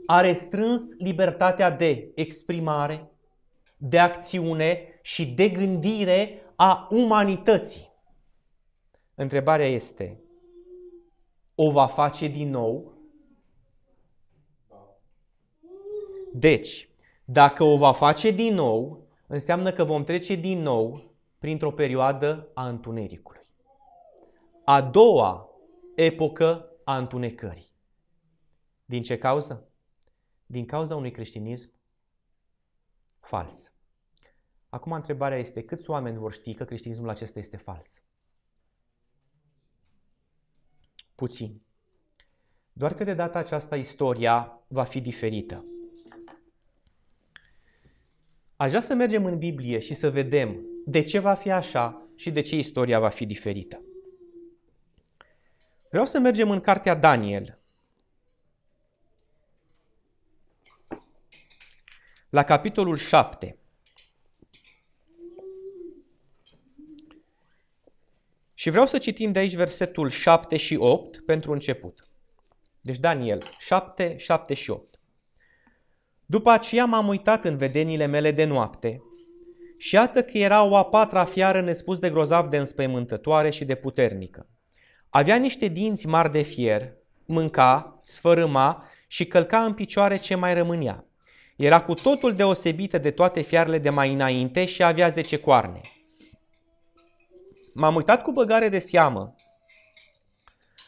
a 0.05 0.21
restrâns 0.21 0.81
libertatea 0.98 1.71
de 1.71 2.12
exprimare, 2.15 3.12
de 3.77 4.00
acțiune 4.00 5.00
și 5.01 5.25
de 5.25 5.50
gândire 5.50 6.41
a 6.61 6.87
umanității. 6.91 7.91
Întrebarea 9.15 9.67
este, 9.67 10.21
o 11.55 11.71
va 11.71 11.87
face 11.87 12.27
din 12.27 12.49
nou? 12.49 12.93
Deci, 16.33 16.89
dacă 17.25 17.63
o 17.63 17.77
va 17.77 17.93
face 17.93 18.31
din 18.31 18.53
nou, 18.53 19.07
înseamnă 19.27 19.71
că 19.71 19.83
vom 19.83 20.03
trece 20.03 20.35
din 20.35 20.61
nou 20.61 21.13
printr-o 21.37 21.71
perioadă 21.71 22.49
a 22.53 22.67
întunericului. 22.67 23.45
A 24.65 24.81
doua 24.81 25.49
epocă 25.95 26.71
a 26.83 26.97
întunecării. 26.97 27.71
Din 28.85 29.03
ce 29.03 29.17
cauză? 29.17 29.67
Din 30.45 30.65
cauza 30.65 30.95
unui 30.95 31.11
creștinism 31.11 31.71
fals. 33.19 33.73
Acum 34.69 34.91
întrebarea 34.91 35.38
este 35.38 35.63
câți 35.63 35.89
oameni 35.89 36.17
vor 36.17 36.33
ști 36.33 36.53
că 36.53 36.65
creștinismul 36.65 37.09
acesta 37.09 37.39
este 37.39 37.57
fals? 37.57 38.03
Puțin. 41.15 41.61
Doar 42.73 42.93
că 42.93 43.03
de 43.03 43.13
data 43.13 43.39
aceasta 43.39 43.75
istoria 43.75 44.61
va 44.67 44.83
fi 44.83 45.01
diferită. 45.01 45.65
Aș 48.55 48.69
vrea 48.69 48.81
să 48.81 48.93
mergem 48.93 49.25
în 49.25 49.38
Biblie 49.38 49.79
și 49.79 49.93
să 49.93 50.09
vedem 50.09 50.65
de 50.85 51.03
ce 51.03 51.19
va 51.19 51.33
fi 51.33 51.51
așa 51.51 52.07
și 52.15 52.31
de 52.31 52.41
ce 52.41 52.57
istoria 52.57 52.99
va 52.99 53.09
fi 53.09 53.25
diferită. 53.25 53.81
Vreau 55.89 56.05
să 56.05 56.19
mergem 56.19 56.49
în 56.49 56.61
cartea 56.61 56.95
Daniel, 56.95 57.59
la 62.29 62.43
capitolul 62.43 62.97
7. 62.97 63.57
Și 68.59 68.69
vreau 68.69 68.85
să 68.85 68.97
citim 68.97 69.31
de 69.31 69.39
aici 69.39 69.55
versetul 69.55 70.09
7 70.09 70.57
și 70.57 70.75
8 70.75 71.25
pentru 71.25 71.51
început. 71.51 72.07
Deci 72.81 72.97
Daniel 72.97 73.43
7, 73.59 74.15
7 74.17 74.53
și 74.53 74.69
8. 74.69 75.01
După 76.25 76.49
aceea 76.49 76.85
m-am 76.85 77.07
uitat 77.07 77.45
în 77.45 77.57
vedenile 77.57 78.05
mele 78.05 78.31
de 78.31 78.45
noapte 78.45 79.01
și 79.77 79.95
iată 79.95 80.23
că 80.23 80.37
era 80.37 80.63
o 80.63 80.75
a 80.75 80.85
patra 80.85 81.25
fiară 81.25 81.61
nespus 81.61 81.99
de 81.99 82.09
grozav 82.09 82.49
de 82.49 82.57
înspăimântătoare 82.57 83.49
și 83.49 83.65
de 83.65 83.75
puternică. 83.75 84.47
Avea 85.09 85.35
niște 85.35 85.67
dinți 85.67 86.07
mari 86.07 86.31
de 86.31 86.41
fier, 86.41 86.93
mânca, 87.25 87.99
sfărâma 88.01 88.89
și 89.07 89.25
călca 89.25 89.59
în 89.59 89.73
picioare 89.73 90.17
ce 90.17 90.35
mai 90.35 90.53
rămânea. 90.53 91.05
Era 91.55 91.81
cu 91.81 91.93
totul 91.93 92.33
deosebită 92.33 92.97
de 92.97 93.11
toate 93.11 93.41
fiarele 93.41 93.77
de 93.77 93.89
mai 93.89 94.13
înainte 94.13 94.65
și 94.65 94.83
avea 94.83 95.09
10 95.09 95.37
coarne. 95.37 95.81
M-am 97.73 97.95
uitat 97.95 98.23
cu 98.23 98.31
băgare 98.31 98.69
de 98.69 98.79
seamă 98.79 99.35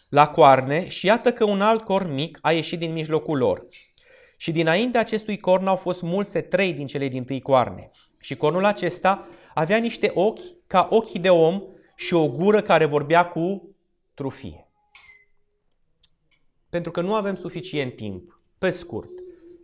la 0.09 0.27
coarne 0.27 0.87
și 0.87 1.05
iată 1.05 1.33
că 1.33 1.43
un 1.43 1.61
alt 1.61 1.83
corn 1.83 2.13
mic 2.13 2.37
a 2.41 2.51
ieșit 2.51 2.79
din 2.79 2.93
mijlocul 2.93 3.37
lor. 3.37 3.67
Și 4.37 4.51
dinainte 4.51 4.97
acestui 4.97 5.37
corn 5.37 5.67
au 5.67 5.75
fost 5.75 6.01
mulse 6.01 6.41
trei 6.41 6.73
din 6.73 6.87
cele 6.87 7.07
din 7.07 7.23
tâi 7.23 7.41
coarne. 7.41 7.89
Și 8.19 8.35
cornul 8.35 8.65
acesta 8.65 9.27
avea 9.53 9.77
niște 9.77 10.11
ochi 10.13 10.67
ca 10.67 10.87
ochii 10.91 11.19
de 11.19 11.29
om 11.29 11.61
și 11.95 12.13
o 12.13 12.29
gură 12.29 12.61
care 12.61 12.85
vorbea 12.85 13.27
cu 13.27 13.75
trufie. 14.13 14.67
Pentru 16.69 16.91
că 16.91 17.01
nu 17.01 17.13
avem 17.13 17.35
suficient 17.35 17.95
timp, 17.95 18.41
pe 18.57 18.69
scurt, 18.69 19.09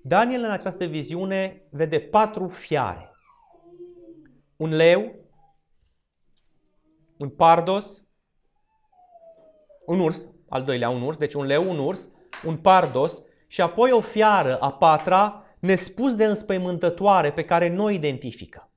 Daniel 0.03 0.43
în 0.43 0.51
această 0.51 0.85
viziune 0.85 1.67
vede 1.69 1.99
patru 1.99 2.47
fiare. 2.47 3.11
Un 4.55 4.75
leu, 4.75 5.15
un 7.17 7.29
pardos, 7.29 8.03
un 9.85 9.99
urs, 9.99 10.29
al 10.49 10.63
doilea 10.63 10.89
un 10.89 11.01
urs, 11.01 11.17
deci 11.17 11.33
un 11.33 11.45
leu, 11.45 11.69
un 11.69 11.77
urs, 11.79 12.09
un 12.45 12.57
pardos 12.57 13.21
și 13.47 13.61
apoi 13.61 13.91
o 13.91 13.99
fiară, 13.99 14.57
a 14.59 14.71
patra, 14.71 15.45
nespus 15.59 16.15
de 16.15 16.25
înspăimântătoare 16.25 17.31
pe 17.31 17.43
care 17.43 17.69
nu 17.69 17.83
o 17.83 17.89
identifică. 17.89 18.71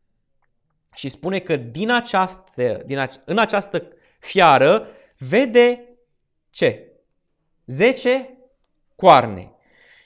Și 0.95 1.09
spune 1.09 1.39
că 1.39 1.57
din 1.57 1.91
această, 1.91 2.83
din 2.87 2.99
ace- 2.99 3.23
în 3.25 3.39
această 3.39 3.89
fiară 4.19 4.87
vede 5.19 5.99
ce? 6.51 6.93
Zece 7.67 8.39
coarne. 8.97 9.53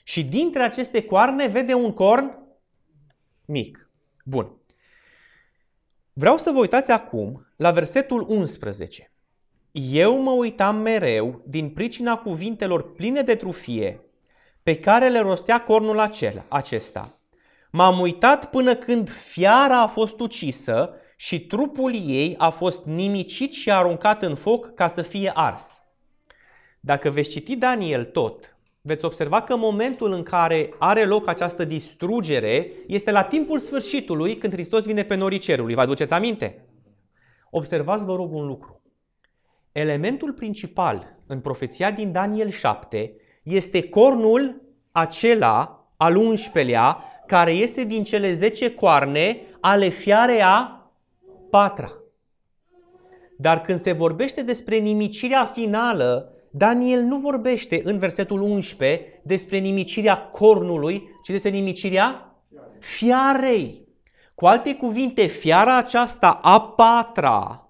Și 0.03 0.23
dintre 0.23 0.63
aceste 0.63 1.05
coarne 1.05 1.47
vede 1.47 1.73
un 1.73 1.93
corn 1.93 2.47
mic. 3.45 3.89
Bun. 4.23 4.59
Vreau 6.17 6.37
să 6.37 6.51
vă 6.51 6.59
uitați 6.59 6.91
acum 6.91 7.47
la 7.55 7.71
versetul 7.71 8.25
11. 8.27 9.11
Eu 9.71 10.21
mă 10.21 10.31
uitam 10.31 10.75
mereu 10.75 11.41
din 11.45 11.69
pricina 11.69 12.17
cuvintelor 12.17 12.93
pline 12.93 13.21
de 13.21 13.35
trufie 13.35 13.99
pe 14.63 14.79
care 14.79 15.09
le 15.09 15.19
rostea 15.19 15.63
cornul 15.63 15.99
acela, 15.99 16.45
acesta. 16.47 17.19
M-am 17.71 17.99
uitat 17.99 18.49
până 18.49 18.75
când 18.75 19.09
fiara 19.09 19.81
a 19.81 19.87
fost 19.87 20.19
ucisă 20.19 20.93
și 21.15 21.45
trupul 21.45 21.93
ei 21.93 22.35
a 22.37 22.49
fost 22.49 22.85
nimicit 22.85 23.53
și 23.53 23.71
aruncat 23.71 24.23
în 24.23 24.35
foc 24.35 24.73
ca 24.73 24.87
să 24.87 25.01
fie 25.01 25.31
ars. 25.33 25.83
Dacă 26.79 27.09
veți 27.09 27.29
citi 27.29 27.55
Daniel 27.55 28.03
tot, 28.03 28.54
veți 28.87 29.05
observa 29.05 29.41
că 29.41 29.55
momentul 29.55 30.11
în 30.11 30.23
care 30.23 30.73
are 30.77 31.05
loc 31.05 31.27
această 31.27 31.63
distrugere 31.63 32.71
este 32.87 33.11
la 33.11 33.23
timpul 33.23 33.59
sfârșitului 33.59 34.35
când 34.37 34.53
Hristos 34.53 34.85
vine 34.85 35.03
pe 35.03 35.15
norii 35.15 35.37
cerului. 35.37 35.73
Vă 35.73 35.81
aduceți 35.81 36.13
aminte? 36.13 36.65
Observați, 37.49 38.05
vă 38.05 38.15
rog, 38.15 38.33
un 38.33 38.45
lucru. 38.45 38.81
Elementul 39.71 40.33
principal 40.33 41.17
în 41.27 41.39
profeția 41.39 41.91
din 41.91 42.11
Daniel 42.11 42.49
7 42.49 43.15
este 43.43 43.89
cornul 43.89 44.61
acela 44.91 45.87
al 45.97 46.15
11-lea 46.15 46.95
care 47.27 47.51
este 47.51 47.83
din 47.83 48.03
cele 48.03 48.33
10 48.33 48.73
coarne 48.73 49.41
ale 49.59 49.87
fiarei 49.87 50.41
a 50.41 50.89
patra. 51.49 51.93
Dar 53.37 53.61
când 53.61 53.79
se 53.79 53.91
vorbește 53.91 54.43
despre 54.43 54.77
nimicirea 54.77 55.45
finală, 55.45 56.34
Daniel 56.57 57.01
nu 57.01 57.17
vorbește 57.17 57.81
în 57.83 57.97
versetul 57.97 58.41
11 58.41 59.21
despre 59.23 59.57
nimicirea 59.57 60.17
cornului, 60.17 61.09
ci 61.23 61.29
despre 61.29 61.49
nimicirea 61.49 62.35
fiarei. 62.79 63.87
Cu 64.35 64.45
alte 64.45 64.75
cuvinte, 64.75 65.25
fiara 65.25 65.77
aceasta 65.77 66.29
a 66.29 66.61
patra 66.61 67.69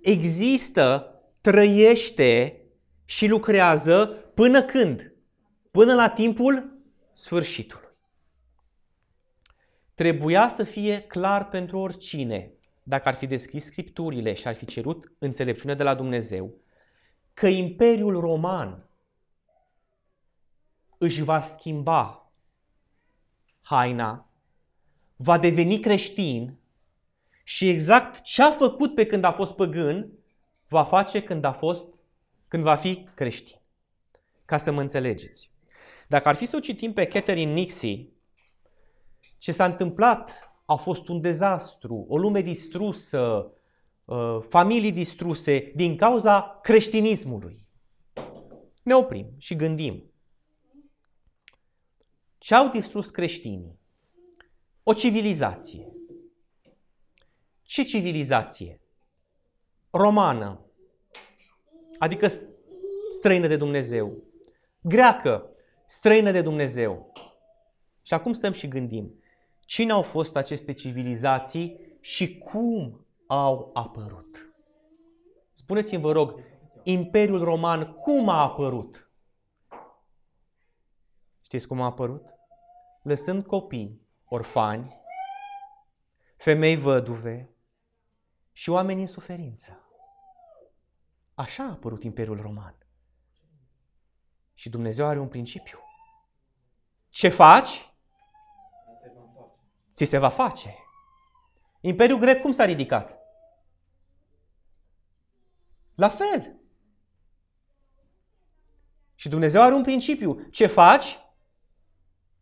există, 0.00 1.14
trăiește 1.40 2.60
și 3.04 3.26
lucrează 3.26 4.06
până 4.34 4.62
când? 4.62 5.14
Până 5.70 5.94
la 5.94 6.08
timpul 6.08 6.78
sfârșitului. 7.12 7.88
Trebuia 9.94 10.48
să 10.48 10.62
fie 10.62 11.00
clar 11.00 11.48
pentru 11.48 11.78
oricine, 11.78 12.52
dacă 12.82 13.08
ar 13.08 13.14
fi 13.14 13.26
deschis 13.26 13.64
scripturile 13.64 14.34
și 14.34 14.46
ar 14.46 14.54
fi 14.54 14.64
cerut 14.64 15.12
înțelepciune 15.18 15.74
de 15.74 15.82
la 15.82 15.94
Dumnezeu, 15.94 16.54
că 17.34 17.46
Imperiul 17.46 18.20
Roman 18.20 18.88
își 20.98 21.22
va 21.22 21.40
schimba 21.40 22.32
haina, 23.62 24.30
va 25.16 25.38
deveni 25.38 25.80
creștin 25.80 26.58
și 27.44 27.68
exact 27.68 28.22
ce 28.22 28.42
a 28.42 28.50
făcut 28.50 28.94
pe 28.94 29.06
când 29.06 29.24
a 29.24 29.32
fost 29.32 29.52
păgân, 29.52 30.12
va 30.68 30.84
face 30.84 31.22
când 31.22 31.44
a 31.44 31.52
fost, 31.52 31.94
când 32.48 32.62
va 32.62 32.76
fi 32.76 33.08
creștin. 33.14 33.58
Ca 34.44 34.56
să 34.56 34.72
mă 34.72 34.80
înțelegeți. 34.80 35.50
Dacă 36.08 36.28
ar 36.28 36.34
fi 36.34 36.46
să 36.46 36.56
o 36.56 36.60
citim 36.60 36.92
pe 36.92 37.06
Catherine 37.06 37.52
Nixie, 37.52 38.08
ce 39.38 39.52
s-a 39.52 39.64
întâmplat 39.64 40.52
a 40.64 40.74
fost 40.74 41.08
un 41.08 41.20
dezastru, 41.20 42.04
o 42.08 42.18
lume 42.18 42.40
distrusă, 42.40 43.18
Uh, 43.18 43.59
familii 44.48 44.92
distruse 44.92 45.72
din 45.74 45.96
cauza 45.96 46.58
creștinismului. 46.62 47.68
Ne 48.82 48.94
oprim 48.94 49.34
și 49.38 49.56
gândim. 49.56 50.12
Ce 52.38 52.54
au 52.54 52.68
distrus 52.68 53.10
creștinii? 53.10 53.78
O 54.82 54.92
civilizație. 54.92 55.92
Ce 57.62 57.82
civilizație? 57.82 58.80
Romană, 59.90 60.60
adică 61.98 62.28
străină 63.12 63.46
de 63.46 63.56
Dumnezeu. 63.56 64.22
Greacă, 64.80 65.50
străină 65.86 66.30
de 66.30 66.42
Dumnezeu. 66.42 67.12
Și 68.02 68.14
acum 68.14 68.32
stăm 68.32 68.52
și 68.52 68.68
gândim. 68.68 69.22
Cine 69.60 69.92
au 69.92 70.02
fost 70.02 70.36
aceste 70.36 70.72
civilizații 70.72 71.96
și 72.00 72.38
cum 72.38 73.06
au 73.30 73.70
apărut. 73.74 74.54
Spuneți-mi, 75.52 76.02
vă 76.02 76.12
rog, 76.12 76.40
Imperiul 76.82 77.44
Roman 77.44 77.92
cum 77.92 78.28
a 78.28 78.42
apărut? 78.42 79.10
Știți 81.40 81.66
cum 81.66 81.80
a 81.80 81.84
apărut? 81.84 82.26
Lăsând 83.02 83.46
copii 83.46 84.08
orfani, 84.24 85.00
femei 86.36 86.76
văduve 86.76 87.54
și 88.52 88.70
oameni 88.70 89.00
în 89.00 89.06
suferință. 89.06 89.84
Așa 91.34 91.64
a 91.64 91.70
apărut 91.70 92.02
Imperiul 92.02 92.40
Roman. 92.40 92.76
Și 94.54 94.68
Dumnezeu 94.68 95.06
are 95.06 95.18
un 95.18 95.28
principiu. 95.28 95.78
Ce 97.08 97.28
faci? 97.28 97.92
Ți 99.92 100.04
se 100.04 100.18
va 100.18 100.28
face. 100.28 100.74
Imperiul 101.80 102.18
grec 102.18 102.40
cum 102.40 102.52
s-a 102.52 102.64
ridicat? 102.64 103.19
La 106.00 106.08
fel. 106.08 106.56
Și 109.14 109.28
Dumnezeu 109.28 109.62
are 109.62 109.74
un 109.74 109.82
principiu. 109.82 110.46
Ce 110.50 110.66
faci, 110.66 111.18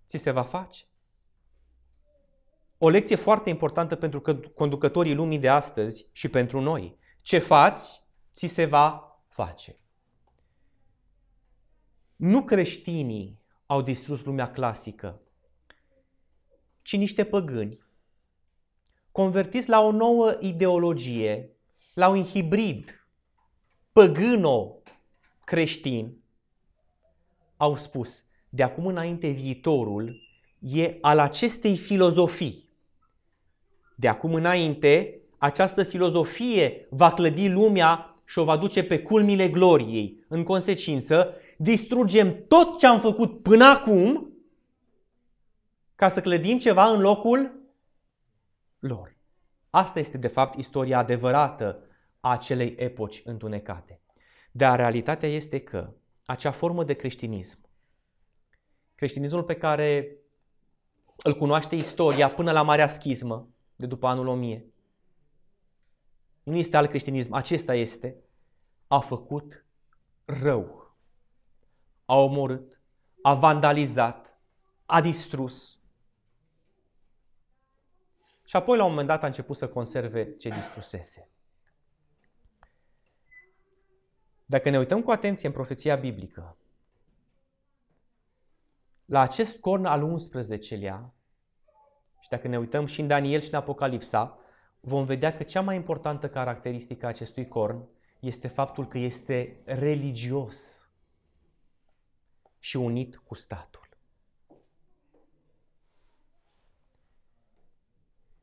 ți 0.07 0.16
se 0.16 0.31
va 0.31 0.42
face. 0.42 0.85
O 2.79 2.88
lecție 2.88 3.16
foarte 3.16 3.49
importantă 3.49 3.97
pentru 3.97 4.51
conducătorii 4.55 5.14
lumii 5.14 5.38
de 5.38 5.49
astăzi 5.49 6.07
și 6.12 6.29
pentru 6.29 6.61
noi. 6.61 6.99
Ce 7.21 7.38
faci, 7.38 7.79
ți 8.33 8.47
se 8.47 8.64
va 8.64 9.18
face. 9.29 9.79
Nu 12.16 12.44
creștinii 12.44 13.40
au 13.66 13.83
distrus 13.83 14.25
lumea 14.25 14.51
clasică, 14.51 15.21
ci 16.83 16.97
niște 16.97 17.25
păgâni, 17.25 17.85
convertiți 19.12 19.68
la 19.68 19.81
o 19.81 19.90
nouă 19.90 20.37
ideologie, 20.40 21.57
la 21.94 22.09
un 22.09 22.25
hibrid 22.25 22.99
păgâno-creștin, 23.99 26.23
au 27.57 27.77
spus, 27.77 28.25
de 28.49 28.63
acum 28.63 28.87
înainte 28.87 29.29
viitorul 29.29 30.21
e 30.59 30.99
al 31.01 31.19
acestei 31.19 31.77
filozofii. 31.77 32.69
De 33.95 34.09
acum 34.09 34.35
înainte, 34.35 35.21
această 35.39 35.83
filozofie 35.83 36.87
va 36.91 37.13
clădi 37.13 37.49
lumea 37.49 38.17
și 38.25 38.39
o 38.39 38.45
va 38.45 38.57
duce 38.57 38.85
pe 38.85 39.03
culmile 39.03 39.49
gloriei. 39.49 40.25
În 40.29 40.43
consecință, 40.43 41.35
distrugem 41.57 42.45
tot 42.49 42.79
ce 42.79 42.87
am 42.87 43.01
făcut 43.01 43.43
până 43.43 43.65
acum 43.65 44.33
ca 45.95 46.09
să 46.09 46.21
clădim 46.21 46.59
ceva 46.59 46.85
în 46.85 47.01
locul 47.01 47.53
lor. 48.79 49.17
Asta 49.71 49.99
este, 49.99 50.19
de 50.19 50.29
fapt, 50.29 50.59
istoria 50.59 50.99
adevărată 50.99 51.73
a 51.73 51.77
acelei 52.20 52.74
epoci 52.76 53.22
întunecate. 53.24 54.00
Dar 54.50 54.78
realitatea 54.78 55.28
este 55.28 55.61
că 55.61 55.94
acea 56.24 56.50
formă 56.50 56.85
de 56.85 56.94
creștinism, 56.94 57.59
creștinismul 58.94 59.42
pe 59.42 59.54
care 59.57 60.18
îl 61.16 61.37
cunoaște 61.37 61.76
istoria 61.76 62.31
până 62.31 62.52
la 62.52 62.62
Marea 62.62 62.87
Schismă 62.87 63.48
de 63.76 63.87
după 63.87 64.07
anul 64.07 64.26
1000, 64.26 64.72
nu 66.42 66.57
este 66.57 66.76
alt 66.76 66.88
creștinism, 66.88 67.33
acesta 67.33 67.74
este, 67.74 68.16
a 68.87 68.98
făcut 68.98 69.66
rău. 70.24 70.96
A 72.04 72.16
omorât, 72.16 72.81
a 73.22 73.35
vandalizat, 73.35 74.38
a 74.87 75.00
distrus. 75.00 75.78
Și 78.44 78.57
apoi 78.57 78.76
la 78.76 78.85
un 78.85 78.90
moment 78.90 79.09
dat 79.09 79.22
a 79.22 79.26
început 79.26 79.57
să 79.57 79.68
conserve 79.68 80.37
ce 80.37 80.48
distrusese. 80.48 81.31
Dacă 84.51 84.71
ne 84.71 84.79
uităm 84.79 85.03
cu 85.03 85.11
atenție 85.11 85.49
în 85.49 85.55
profeția 85.55 85.97
biblică, 85.97 86.57
la 89.05 89.21
acest 89.21 89.59
corn 89.59 89.85
al 89.85 90.17
11-lea, 90.17 91.13
și 92.21 92.29
dacă 92.29 92.49
ne 92.49 92.59
uităm 92.59 92.87
și 92.87 93.01
în 93.01 93.07
Daniel 93.07 93.41
și 93.41 93.49
în 93.49 93.55
Apocalipsa, 93.55 94.39
vom 94.81 95.05
vedea 95.05 95.37
că 95.37 95.43
cea 95.43 95.61
mai 95.61 95.77
importantă 95.77 96.29
caracteristică 96.29 97.07
a 97.07 97.09
acestui 97.09 97.49
corn 97.49 97.89
este 98.21 98.49
faptul 98.49 98.89
că 98.89 98.99
este 98.99 99.61
religios 99.65 100.89
și 102.59 102.77
unit 102.77 103.17
cu 103.17 103.35
statul. 103.35 103.89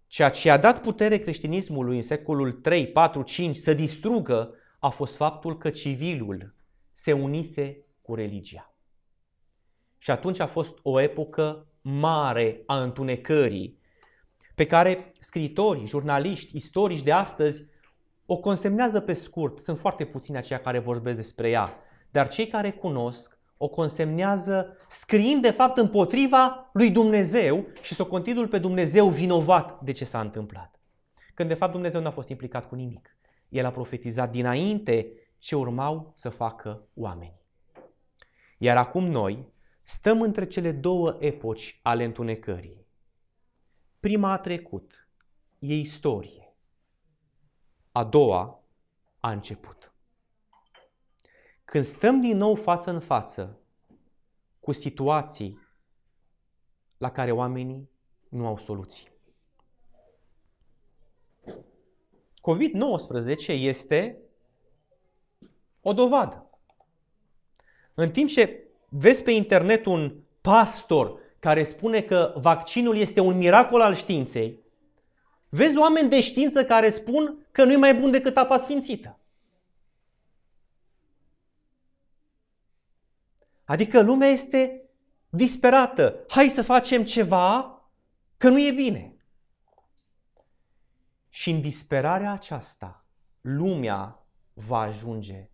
Ceea 0.07 0.29
ce 0.29 0.49
a 0.49 0.57
dat 0.57 0.81
putere 0.81 1.17
creștinismului 1.17 1.95
în 1.95 2.03
secolul 2.03 2.51
3, 2.51 2.87
4, 2.87 3.21
5 3.21 3.55
să 3.55 3.73
distrugă 3.73 4.55
a 4.85 4.89
fost 4.89 5.15
faptul 5.15 5.57
că 5.57 5.69
civilul 5.69 6.55
se 6.93 7.13
unise 7.13 7.85
cu 8.01 8.15
religia. 8.15 8.73
Și 9.97 10.11
atunci 10.11 10.39
a 10.39 10.47
fost 10.47 10.79
o 10.81 10.99
epocă 10.99 11.67
mare 11.81 12.63
a 12.65 12.81
întunecării, 12.81 13.79
pe 14.55 14.65
care 14.65 15.13
scritorii, 15.19 15.87
jurnaliști, 15.87 16.55
istorici 16.55 17.03
de 17.03 17.11
astăzi 17.11 17.65
o 18.25 18.37
consemnează 18.37 18.99
pe 18.99 19.13
scurt. 19.13 19.59
Sunt 19.59 19.79
foarte 19.79 20.05
puțini 20.05 20.37
aceia 20.37 20.59
care 20.59 20.79
vorbesc 20.79 21.15
despre 21.15 21.49
ea, 21.49 21.73
dar 22.11 22.27
cei 22.27 22.47
care 22.47 22.71
cunosc 22.71 23.39
o 23.57 23.67
consemnează 23.67 24.77
scriind 24.89 25.41
de 25.41 25.51
fapt 25.51 25.77
împotriva 25.77 26.69
lui 26.73 26.91
Dumnezeu 26.91 27.67
și 27.81 27.93
să 27.93 28.01
o 28.01 28.05
continul 28.05 28.47
pe 28.47 28.57
Dumnezeu 28.57 29.09
vinovat 29.09 29.81
de 29.81 29.91
ce 29.91 30.05
s-a 30.05 30.19
întâmplat. 30.19 30.79
Când 31.33 31.49
de 31.49 31.55
fapt 31.55 31.71
Dumnezeu 31.71 32.01
n-a 32.01 32.11
fost 32.11 32.29
implicat 32.29 32.67
cu 32.67 32.75
nimic. 32.75 33.14
El 33.49 33.65
a 33.65 33.71
profetizat 33.71 34.31
dinainte 34.31 35.11
ce 35.37 35.55
urmau 35.55 36.11
să 36.15 36.29
facă 36.29 36.87
oamenii. 36.93 37.43
Iar 38.57 38.77
acum 38.77 39.05
noi 39.05 39.53
stăm 39.83 40.21
între 40.21 40.47
cele 40.47 40.71
două 40.71 41.17
epoci 41.19 41.79
ale 41.83 42.03
întunecării. 42.03 42.85
Prima 43.99 44.31
a 44.31 44.37
trecut, 44.37 45.07
e 45.59 45.75
istorie. 45.75 46.55
A 47.91 48.03
doua 48.03 48.63
a 49.19 49.31
început. 49.31 49.93
Când 51.65 51.83
stăm 51.83 52.21
din 52.21 52.37
nou 52.37 52.55
față 52.55 52.89
în 52.89 52.99
față 52.99 53.59
cu 54.59 54.71
situații 54.71 55.59
la 56.97 57.11
care 57.11 57.31
oamenii 57.31 57.89
nu 58.29 58.47
au 58.47 58.57
soluții. 58.57 59.14
COVID-19 62.45 63.47
este 63.47 64.17
o 65.81 65.93
dovadă. 65.93 66.49
În 67.93 68.11
timp 68.11 68.29
ce 68.29 68.67
vezi 68.89 69.23
pe 69.23 69.31
internet 69.31 69.85
un 69.85 70.15
pastor 70.41 71.19
care 71.39 71.63
spune 71.63 72.01
că 72.01 72.33
vaccinul 72.37 72.97
este 72.97 73.19
un 73.19 73.37
miracol 73.37 73.81
al 73.81 73.95
științei, 73.95 74.59
vezi 75.49 75.77
oameni 75.77 76.09
de 76.09 76.21
știință 76.21 76.65
care 76.65 76.89
spun 76.89 77.47
că 77.51 77.63
nu 77.63 77.71
e 77.71 77.77
mai 77.77 77.95
bun 77.95 78.11
decât 78.11 78.37
apa 78.37 78.57
sfințită. 78.57 79.19
Adică 83.63 84.01
lumea 84.01 84.27
este 84.27 84.89
disperată. 85.29 86.25
Hai 86.27 86.49
să 86.49 86.61
facem 86.61 87.03
ceva 87.03 87.81
că 88.37 88.49
nu 88.49 88.59
e 88.59 88.71
bine. 88.71 89.14
Și 91.45 91.51
în 91.51 91.61
disperarea 91.61 92.31
aceasta, 92.31 93.05
lumea 93.41 94.27
va 94.53 94.79
ajunge 94.79 95.49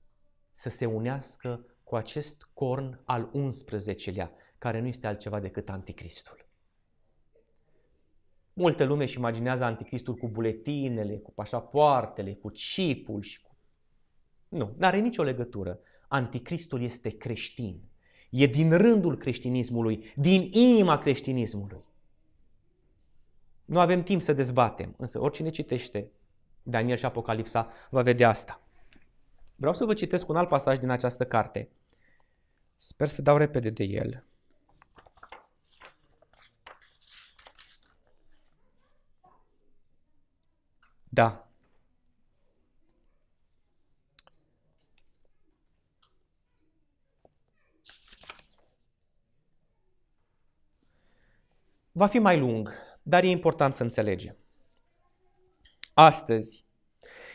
să 0.52 0.70
se 0.70 0.86
unească 0.86 1.66
cu 1.84 1.96
acest 1.96 2.50
corn 2.54 3.02
al 3.06 3.32
11-lea, 3.32 4.30
care 4.58 4.80
nu 4.80 4.88
este 4.88 5.08
altceva 5.08 5.40
decât 5.40 5.70
anticristul. 5.70 6.50
Multe 8.54 8.84
lume 8.84 9.04
își 9.04 9.18
imaginează 9.18 9.64
anticristul 9.64 10.16
cu 10.16 10.28
buletinele, 10.28 11.18
cu 11.18 11.32
pașapoartele, 11.32 12.34
cu 12.34 12.50
chipul 12.50 13.22
și 13.22 13.42
cu... 13.42 13.58
Nu, 14.48 14.74
nu 14.78 14.86
are 14.86 15.00
nicio 15.00 15.24
legătură. 15.24 15.80
Anticristul 16.08 16.82
este 16.82 17.10
creștin. 17.10 17.82
E 18.30 18.46
din 18.46 18.78
rândul 18.78 19.18
creștinismului, 19.18 20.14
din 20.16 20.50
inima 20.54 20.98
creștinismului. 20.98 21.84
Nu 23.72 23.80
avem 23.80 24.04
timp 24.04 24.22
să 24.22 24.34
dezbatem, 24.34 24.96
însă 24.98 25.20
oricine 25.20 25.50
citește 25.50 26.12
Daniel 26.64 26.98
și 26.98 27.06
Apocalipsa 27.06 27.72
va 27.90 28.02
vedea 28.02 28.30
asta. 28.30 28.62
Vreau 29.56 29.74
să 29.74 29.86
vă 29.86 29.94
citesc 29.94 30.30
un 30.30 30.36
alt 30.36 30.48
pasaj 30.48 30.78
din 30.78 30.90
această 30.90 31.26
carte. 31.26 31.70
Sper 32.76 33.08
să 33.08 33.22
dau 33.22 33.38
repede 33.38 33.70
de 33.70 33.84
el. 33.84 34.26
Da. 41.10 41.48
Va 51.92 52.08
fi 52.08 52.20
mai 52.20 52.40
lung, 52.40 52.70
dar 53.04 53.24
e 53.24 53.28
important 53.28 53.74
să 53.74 53.84
înțelegem. 53.84 54.36
Astăzi, 55.94 56.66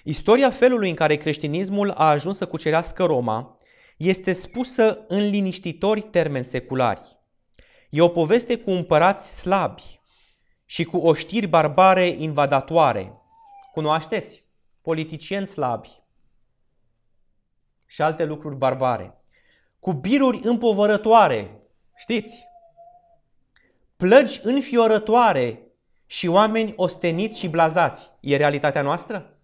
istoria 0.04 0.50
felului 0.50 0.88
în 0.88 0.94
care 0.94 1.16
creștinismul 1.16 1.90
a 1.90 2.08
ajuns 2.08 2.36
să 2.36 2.46
cucerească 2.46 3.04
Roma 3.04 3.56
este 3.96 4.32
spusă 4.32 5.04
în 5.08 5.28
liniștitori 5.28 6.02
termeni 6.02 6.44
seculari. 6.44 7.20
E 7.90 8.00
o 8.00 8.08
poveste 8.08 8.58
cu 8.58 8.70
împărați 8.70 9.38
slabi 9.38 10.00
și 10.64 10.84
cu 10.84 10.96
oștiri 10.96 11.46
barbare 11.46 12.06
invadatoare. 12.06 13.12
Cunoașteți? 13.72 14.44
Politicieni 14.82 15.46
slabi 15.46 16.02
și 17.86 18.02
alte 18.02 18.24
lucruri 18.24 18.56
barbare. 18.56 19.14
Cu 19.78 19.92
biruri 19.92 20.40
împovărătoare, 20.42 21.62
știți? 21.96 22.46
Plăgi 23.96 24.40
înfiorătoare 24.42 25.62
și 26.06 26.26
oameni 26.26 26.72
osteniți 26.76 27.38
și 27.38 27.48
blazați. 27.48 28.10
E 28.20 28.36
realitatea 28.36 28.82
noastră? 28.82 29.38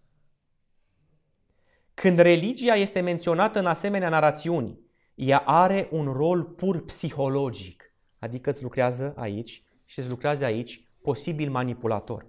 Când 1.95 2.19
religia 2.19 2.75
este 2.75 3.01
menționată 3.01 3.59
în 3.59 3.67
asemenea 3.67 4.09
narațiuni, 4.09 4.79
ea 5.15 5.39
are 5.39 5.89
un 5.91 6.13
rol 6.13 6.43
pur 6.43 6.85
psihologic, 6.85 7.95
adică 8.19 8.51
îți 8.51 8.63
lucrează 8.63 9.15
aici 9.17 9.63
și 9.85 9.99
îți 9.99 10.09
lucrează 10.09 10.45
aici 10.45 10.89
posibil 11.03 11.51
manipulator. 11.51 12.27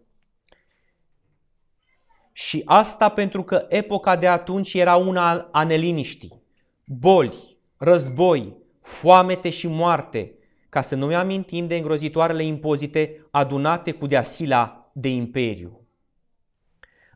Și 2.32 2.62
asta 2.66 3.10
pentru 3.10 3.44
că 3.44 3.66
epoca 3.70 4.16
de 4.16 4.28
atunci 4.28 4.74
era 4.74 4.96
una 4.96 5.50
a 5.52 5.64
neliniștii, 5.64 6.44
boli, 6.86 7.58
război, 7.78 8.58
foamete 8.82 9.50
și 9.50 9.68
moarte, 9.68 10.38
ca 10.74 10.82
să 10.82 10.96
nu-mi 10.96 11.16
amintim 11.16 11.68
de 11.68 11.76
îngrozitoarele 11.76 12.44
impozite 12.44 13.28
adunate 13.32 13.92
cu 13.92 14.08
deasila 14.08 14.92
de 14.94 15.10
imperiu. 15.10 15.88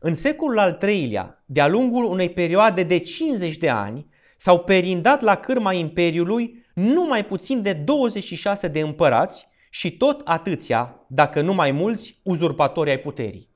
În 0.00 0.14
secolul 0.14 0.58
al 0.58 0.78
III-lea, 0.82 1.42
de-a 1.46 1.68
lungul 1.68 2.04
unei 2.04 2.30
perioade 2.30 2.82
de 2.82 2.98
50 2.98 3.56
de 3.56 3.68
ani, 3.68 4.06
s-au 4.36 4.58
perindat 4.58 5.20
la 5.20 5.36
cârma 5.36 5.72
Imperiului 5.72 6.64
numai 6.74 7.24
puțin 7.24 7.62
de 7.62 7.72
26 7.72 8.68
de 8.68 8.80
împărați 8.80 9.48
și 9.70 9.96
tot 9.96 10.20
atâția, 10.24 11.06
dacă 11.08 11.40
nu 11.40 11.54
mai 11.54 11.70
mulți, 11.70 12.20
uzurpatori 12.22 12.90
ai 12.90 12.98
puterii. 12.98 13.50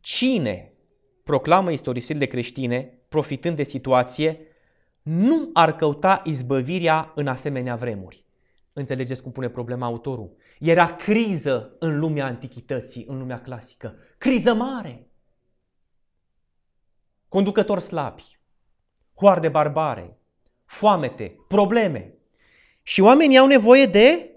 Cine, 0.00 0.72
proclamă 1.24 1.72
istorisirile 1.72 2.26
creștine, 2.26 2.98
profitând 3.08 3.56
de 3.56 3.64
situație, 3.64 4.49
nu 5.10 5.50
ar 5.52 5.76
căuta 5.76 6.20
izbăvirea 6.24 7.12
în 7.14 7.26
asemenea 7.26 7.76
vremuri? 7.76 8.24
Înțelegeți 8.72 9.22
cum 9.22 9.32
pune 9.32 9.48
problema 9.48 9.86
autorul? 9.86 10.36
Era 10.60 10.96
criză 10.96 11.76
în 11.78 11.98
lumea 11.98 12.24
antichității, 12.26 13.04
în 13.08 13.18
lumea 13.18 13.40
clasică. 13.40 13.96
Criză 14.18 14.54
mare. 14.54 15.06
Conducători 17.28 17.82
slabi, 17.82 18.38
hoarde 19.16 19.48
barbare, 19.48 20.18
foamete, 20.64 21.36
probleme. 21.48 22.14
Și 22.82 23.00
oamenii 23.00 23.38
au 23.38 23.46
nevoie 23.46 23.86
de 23.86 24.30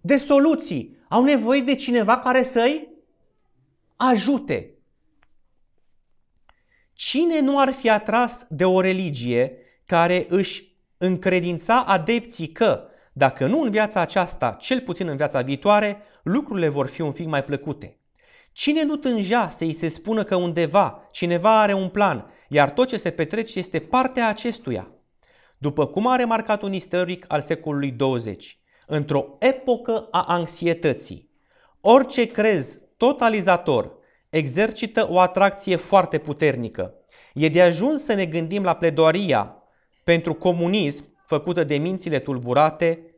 de 0.00 0.16
soluții. 0.16 0.96
Au 1.08 1.24
nevoie 1.24 1.60
de 1.60 1.74
cineva 1.74 2.18
care 2.18 2.42
să-i 2.42 2.88
ajute. 3.96 4.75
Cine 6.96 7.40
nu 7.40 7.58
ar 7.58 7.72
fi 7.72 7.90
atras 7.90 8.46
de 8.48 8.64
o 8.64 8.80
religie 8.80 9.58
care 9.84 10.26
își 10.28 10.76
încredința 10.98 11.84
adepții 11.86 12.48
că 12.48 12.88
dacă 13.12 13.46
nu 13.46 13.62
în 13.62 13.70
viața 13.70 14.00
aceasta, 14.00 14.56
cel 14.60 14.80
puțin 14.80 15.08
în 15.08 15.16
viața 15.16 15.40
viitoare, 15.40 16.02
lucrurile 16.22 16.68
vor 16.68 16.86
fi 16.86 17.00
un 17.00 17.12
pic 17.12 17.26
mai 17.26 17.44
plăcute. 17.44 17.98
Cine 18.52 18.82
nu 18.82 18.96
tângea 18.96 19.48
să-i 19.48 19.72
se 19.72 19.88
spună 19.88 20.24
că 20.24 20.36
undeva 20.36 21.08
cineva 21.10 21.60
are 21.60 21.72
un 21.72 21.88
plan, 21.88 22.30
iar 22.48 22.70
tot 22.70 22.88
ce 22.88 22.96
se 22.96 23.10
petrece 23.10 23.58
este 23.58 23.78
partea 23.78 24.28
acestuia? 24.28 24.90
După 25.58 25.86
cum 25.86 26.06
a 26.06 26.16
remarcat 26.16 26.62
un 26.62 26.72
istoric 26.72 27.24
al 27.28 27.40
secolului 27.40 27.90
20, 27.90 28.58
într-o 28.86 29.36
epocă 29.38 30.08
a 30.10 30.24
anxietății, 30.28 31.30
orice 31.80 32.26
crez 32.26 32.80
totalizator 32.96 33.95
exercită 34.36 35.10
o 35.10 35.18
atracție 35.18 35.76
foarte 35.76 36.18
puternică. 36.18 36.94
E 37.34 37.48
de 37.48 37.62
ajuns 37.62 38.04
să 38.04 38.14
ne 38.14 38.26
gândim 38.26 38.62
la 38.62 38.76
pledoaria 38.76 39.62
pentru 40.04 40.34
comunism 40.34 41.04
făcută 41.24 41.64
de 41.64 41.76
mințile 41.76 42.18
tulburate 42.18 43.14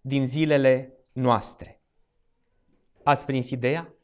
din 0.00 0.26
zilele 0.26 0.92
noastre. 1.12 1.80
Ați 3.02 3.26
prins 3.26 3.50
ideea? 3.50 3.94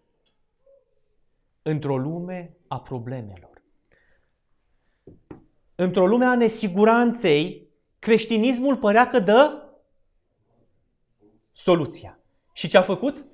Într-o 1.63 1.97
lume 1.97 2.57
a 2.69 2.81
problemelor. 2.81 3.63
Într-o 5.75 6.07
lume 6.07 6.25
a 6.25 6.35
nesiguranței, 6.35 7.69
creștinismul 7.99 8.77
părea 8.77 9.09
că 9.09 9.19
dă 9.19 9.69
soluția. 11.53 12.19
Și 12.53 12.69
ce 12.69 12.79
a 12.79 12.83
făcut? 12.83 13.25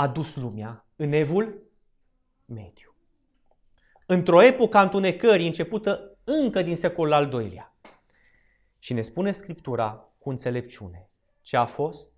A 0.00 0.08
dus 0.08 0.36
lumea 0.36 0.86
în 0.96 1.12
evul 1.12 1.62
mediu. 2.44 2.94
Într-o 4.06 4.42
epocă 4.42 4.76
a 4.76 4.82
întunecării 4.82 5.46
începută 5.46 6.18
încă 6.24 6.62
din 6.62 6.76
secolul 6.76 7.12
al 7.12 7.28
doilea. 7.28 7.74
Și 8.78 8.92
ne 8.92 9.02
spune 9.02 9.32
Scriptura 9.32 10.12
cu 10.18 10.30
înțelepciune. 10.30 11.08
Ce 11.40 11.56
a 11.56 11.66
fost, 11.66 12.12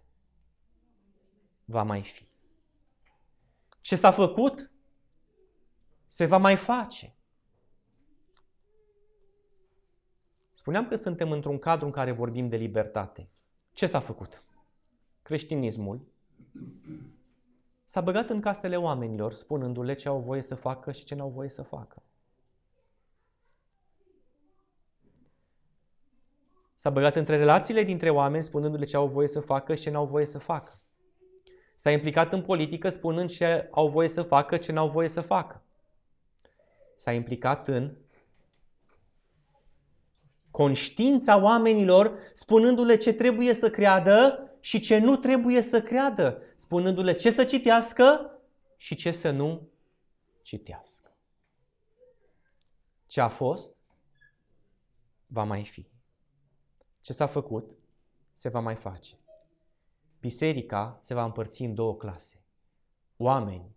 va 1.64 1.82
mai 1.82 2.02
fi. 2.02 2.26
Ce 3.80 3.96
s-a 3.96 4.10
făcut, 4.10 4.70
se 6.06 6.26
va 6.26 6.36
mai 6.36 6.56
face. 6.56 7.14
Spuneam 10.52 10.88
că 10.88 10.94
suntem 10.94 11.30
într-un 11.30 11.58
cadru 11.58 11.84
în 11.84 11.92
care 11.92 12.12
vorbim 12.12 12.48
de 12.48 12.56
libertate. 12.56 13.28
Ce 13.72 13.86
s-a 13.86 14.00
făcut? 14.00 14.42
Creștinismul 15.22 16.06
s-a 17.92 18.00
băgat 18.00 18.30
în 18.30 18.40
casele 18.40 18.76
oamenilor, 18.76 19.32
spunându-le 19.32 19.94
ce 19.94 20.08
au 20.08 20.18
voie 20.18 20.42
să 20.42 20.54
facă 20.54 20.92
și 20.92 21.04
ce 21.04 21.14
n-au 21.14 21.28
voie 21.28 21.48
să 21.48 21.62
facă. 21.62 22.02
S-a 26.74 26.90
băgat 26.90 27.16
între 27.16 27.36
relațiile 27.36 27.82
dintre 27.82 28.10
oameni, 28.10 28.44
spunându-le 28.44 28.84
ce 28.84 28.96
au 28.96 29.06
voie 29.06 29.28
să 29.28 29.40
facă 29.40 29.74
și 29.74 29.82
ce 29.82 29.90
n-au 29.90 30.06
voie 30.06 30.26
să 30.26 30.38
facă. 30.38 30.80
S-a 31.74 31.90
implicat 31.90 32.32
în 32.32 32.42
politică 32.42 32.88
spunând 32.88 33.30
ce 33.30 33.68
au 33.70 33.88
voie 33.88 34.08
să 34.08 34.22
facă, 34.22 34.56
ce 34.56 34.72
n-au 34.72 34.88
voie 34.88 35.08
să 35.08 35.20
facă. 35.20 35.62
S-a 36.96 37.12
implicat 37.12 37.68
în 37.68 37.96
conștiința 40.50 41.42
oamenilor, 41.42 42.18
spunându-le 42.32 42.96
ce 42.96 43.12
trebuie 43.12 43.54
să 43.54 43.70
creadă 43.70 44.46
și 44.62 44.80
ce 44.80 44.98
nu 44.98 45.16
trebuie 45.16 45.62
să 45.62 45.82
creadă, 45.82 46.42
spunându-le 46.56 47.12
ce 47.12 47.30
să 47.30 47.44
citească 47.44 48.38
și 48.76 48.94
ce 48.94 49.10
să 49.10 49.30
nu 49.30 49.68
citească. 50.42 51.16
Ce 53.06 53.20
a 53.20 53.28
fost, 53.28 53.76
va 55.26 55.44
mai 55.44 55.64
fi. 55.64 55.86
Ce 57.00 57.12
s-a 57.12 57.26
făcut, 57.26 57.70
se 58.34 58.48
va 58.48 58.60
mai 58.60 58.74
face. 58.74 59.16
Biserica 60.20 60.98
se 61.00 61.14
va 61.14 61.24
împărți 61.24 61.62
în 61.62 61.74
două 61.74 61.96
clase. 61.96 62.44
Oameni 63.16 63.76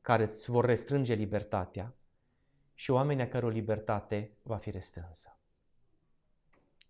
care 0.00 0.22
îți 0.22 0.50
vor 0.50 0.64
restrânge 0.64 1.14
libertatea 1.14 1.94
și 2.74 2.90
oameni 2.90 3.22
a 3.22 3.28
căror 3.28 3.52
libertate 3.52 4.36
va 4.42 4.56
fi 4.56 4.70
restrânsă. 4.70 5.38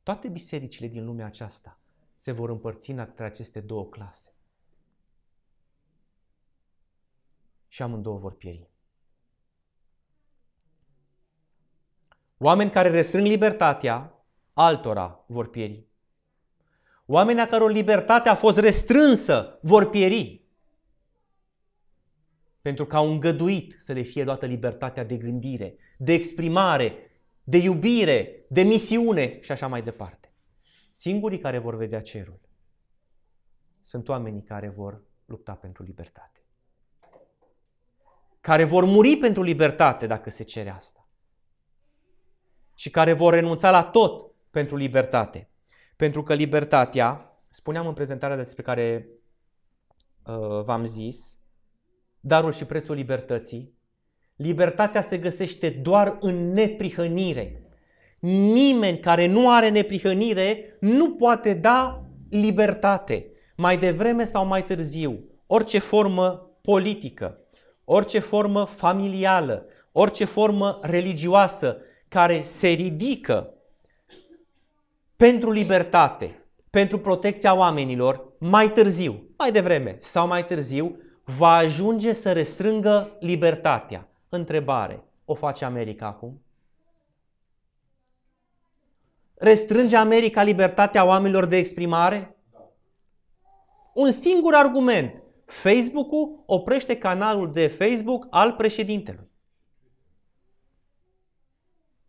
Toate 0.03 0.29
bisericile 0.29 0.87
din 0.87 1.05
lumea 1.05 1.27
aceasta 1.27 1.79
se 2.25 2.33
vor 2.33 2.51
împărți 2.51 2.91
între 2.91 3.25
aceste 3.25 3.61
două 3.61 3.87
clase. 3.87 4.35
Și 7.69 7.83
amândouă 7.83 8.19
vor 8.19 8.35
pieri. 8.35 8.71
Oameni 12.39 12.71
care 12.71 12.89
restrâng 12.89 13.27
libertatea, 13.27 14.25
altora 14.53 15.25
vor 15.27 15.51
pieri. 15.51 15.87
Oamenii 17.07 17.43
a 17.43 17.49
căror 17.49 17.71
libertate 17.71 18.29
a 18.29 18.35
fost 18.35 18.59
restrânsă 18.59 19.59
vor 19.63 19.91
pieri. 19.91 20.45
Pentru 22.61 22.87
că 22.87 22.97
au 22.97 23.11
îngăduit 23.11 23.75
să 23.79 23.93
le 23.93 24.03
fie 24.03 24.25
dată 24.25 24.47
libertatea 24.47 25.05
de 25.05 25.17
gândire, 25.17 25.77
de 25.99 26.13
exprimare, 26.13 27.11
de 27.43 27.57
iubire, 27.57 28.45
de 28.49 28.63
misiune 28.63 29.41
și 29.41 29.53
așa 29.53 29.67
mai 29.67 29.83
departe. 29.83 30.34
Singurii 30.97 31.39
care 31.39 31.59
vor 31.59 31.77
vedea 31.77 32.03
cerul 32.03 32.41
sunt 33.81 34.09
oamenii 34.09 34.43
care 34.43 34.69
vor 34.69 35.03
lupta 35.25 35.53
pentru 35.53 35.83
libertate. 35.83 36.45
Care 38.41 38.65
vor 38.65 38.85
muri 38.85 39.17
pentru 39.17 39.43
libertate 39.43 40.07
dacă 40.07 40.31
se 40.31 40.43
cere 40.43 40.71
asta. 40.71 41.09
Și 42.75 42.91
care 42.91 43.13
vor 43.13 43.33
renunța 43.33 43.71
la 43.71 43.85
tot 43.85 44.33
pentru 44.51 44.77
libertate. 44.77 45.49
Pentru 45.97 46.23
că 46.23 46.35
libertatea, 46.35 47.39
spuneam 47.49 47.87
în 47.87 47.95
prezentarea 47.95 48.37
despre 48.37 48.63
care 48.63 49.09
uh, 50.27 50.63
v-am 50.63 50.85
zis, 50.85 51.39
darul 52.21 52.53
și 52.53 52.65
prețul 52.65 52.95
libertății, 52.95 53.75
libertatea 54.37 55.03
se 55.03 55.19
găsește 55.19 55.71
doar 55.71 56.17
în 56.21 56.53
neprihănire. 56.53 57.64
Nimeni 58.27 58.99
care 58.99 59.27
nu 59.27 59.51
are 59.51 59.69
neprihănire 59.69 60.77
nu 60.81 61.11
poate 61.15 61.55
da 61.55 62.03
libertate. 62.31 63.27
Mai 63.57 63.79
devreme 63.79 64.25
sau 64.25 64.47
mai 64.47 64.65
târziu, 64.65 65.25
orice 65.47 65.79
formă 65.79 66.51
politică, 66.61 67.39
orice 67.85 68.19
formă 68.19 68.65
familială, 68.65 69.67
orice 69.93 70.25
formă 70.25 70.79
religioasă 70.83 71.77
care 72.09 72.43
se 72.43 72.69
ridică 72.69 73.55
pentru 75.17 75.51
libertate, 75.51 76.47
pentru 76.71 76.99
protecția 76.99 77.57
oamenilor, 77.57 78.33
mai 78.39 78.73
târziu, 78.73 79.23
mai 79.39 79.53
devreme 79.53 79.97
sau 80.01 80.27
mai 80.27 80.47
târziu, 80.47 80.97
va 81.25 81.55
ajunge 81.55 82.13
să 82.13 82.33
restrângă 82.33 83.17
libertatea. 83.21 84.09
Întrebare. 84.29 85.05
O 85.25 85.35
face 85.35 85.65
America 85.65 86.07
acum? 86.07 86.44
Restrânge 89.45 89.97
America 89.97 90.43
libertatea 90.43 91.05
oamenilor 91.05 91.45
de 91.47 91.57
exprimare? 91.57 92.37
Un 93.95 94.13
singur 94.13 94.55
argument. 94.55 95.23
Facebook-ul 95.47 96.43
oprește 96.47 96.99
canalul 96.99 97.53
de 97.53 97.67
Facebook 97.67 98.27
al 98.31 98.53
președintelui. 98.53 99.31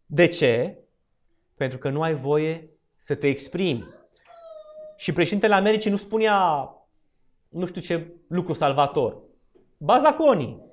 De 0.05 0.27
ce? 0.27 0.79
Pentru 1.55 1.77
că 1.77 1.89
nu 1.89 2.01
ai 2.01 2.15
voie 2.15 2.69
să 2.97 3.15
te 3.15 3.27
exprimi. 3.27 3.87
Și 4.97 5.13
președintele 5.13 5.53
Americii 5.53 5.91
nu 5.91 5.97
spunea 5.97 6.69
nu 7.49 7.65
știu 7.65 7.81
ce 7.81 8.15
lucru 8.27 8.53
salvator. 8.53 9.21
Bazaconii. 9.77 10.63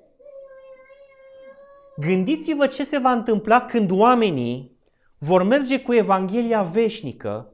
Gândiți-vă 1.97 2.67
ce 2.67 2.83
se 2.83 2.97
va 2.97 3.11
întâmpla 3.11 3.65
când 3.65 3.91
oamenii 3.91 4.72
vor 5.23 5.43
merge 5.43 5.81
cu 5.81 5.93
Evanghelia 5.93 6.63
veșnică 6.63 7.53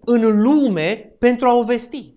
în 0.00 0.42
lume 0.42 0.96
pentru 1.18 1.48
a 1.48 1.54
o 1.54 1.64
vesti. 1.64 2.16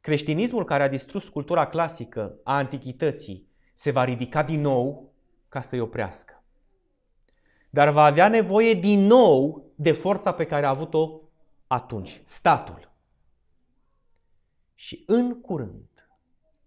Creștinismul 0.00 0.64
care 0.64 0.82
a 0.82 0.88
distrus 0.88 1.28
cultura 1.28 1.66
clasică 1.66 2.38
a 2.42 2.56
antichității 2.56 3.48
se 3.74 3.90
va 3.90 4.04
ridica 4.04 4.42
din 4.42 4.60
nou 4.60 5.12
ca 5.48 5.60
să-i 5.60 5.80
oprească 5.80 6.42
dar 7.74 7.90
va 7.90 8.04
avea 8.04 8.28
nevoie 8.28 8.74
din 8.74 9.00
nou 9.00 9.64
de 9.74 9.92
forța 9.92 10.32
pe 10.32 10.46
care 10.46 10.66
a 10.66 10.68
avut-o 10.68 11.20
atunci, 11.66 12.22
statul. 12.24 12.90
Și 14.74 15.02
în 15.06 15.40
curând, 15.40 16.08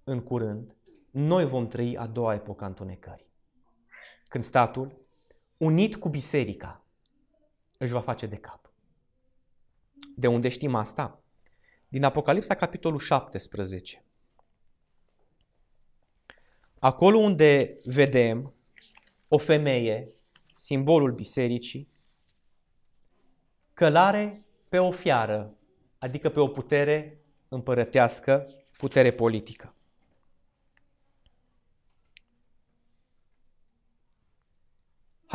în 0.04 0.22
curând, 0.22 0.76
noi 1.12 1.46
vom 1.46 1.66
trăi 1.66 1.98
a 1.98 2.08
doua 2.08 2.34
epocă 2.34 2.64
a 2.64 2.68
întunecării. 2.68 3.34
Când 4.28 4.44
statul, 4.44 5.05
unit 5.58 5.96
cu 5.96 6.10
biserica, 6.10 6.86
își 7.78 7.92
va 7.92 8.02
face 8.02 8.26
de 8.26 8.36
cap. 8.36 8.74
De 10.16 10.28
unde 10.28 10.50
știm 10.50 10.76
asta? 10.76 11.24
Din 11.88 12.04
Apocalipsa, 12.04 12.56
capitolul 12.56 13.00
17. 13.00 14.04
Acolo 16.80 17.18
unde 17.18 17.74
vedem 17.86 18.54
o 19.28 19.38
femeie 19.38 20.08
simbolul 20.56 21.12
bisericii, 21.12 21.90
călare 23.74 24.44
pe 24.70 24.78
o 24.78 24.92
fiară, 24.92 25.58
adică 25.98 26.30
pe 26.30 26.40
o 26.40 26.48
putere 26.48 27.22
împărătească, 27.48 28.46
putere 28.78 29.14
politică. 29.14 29.76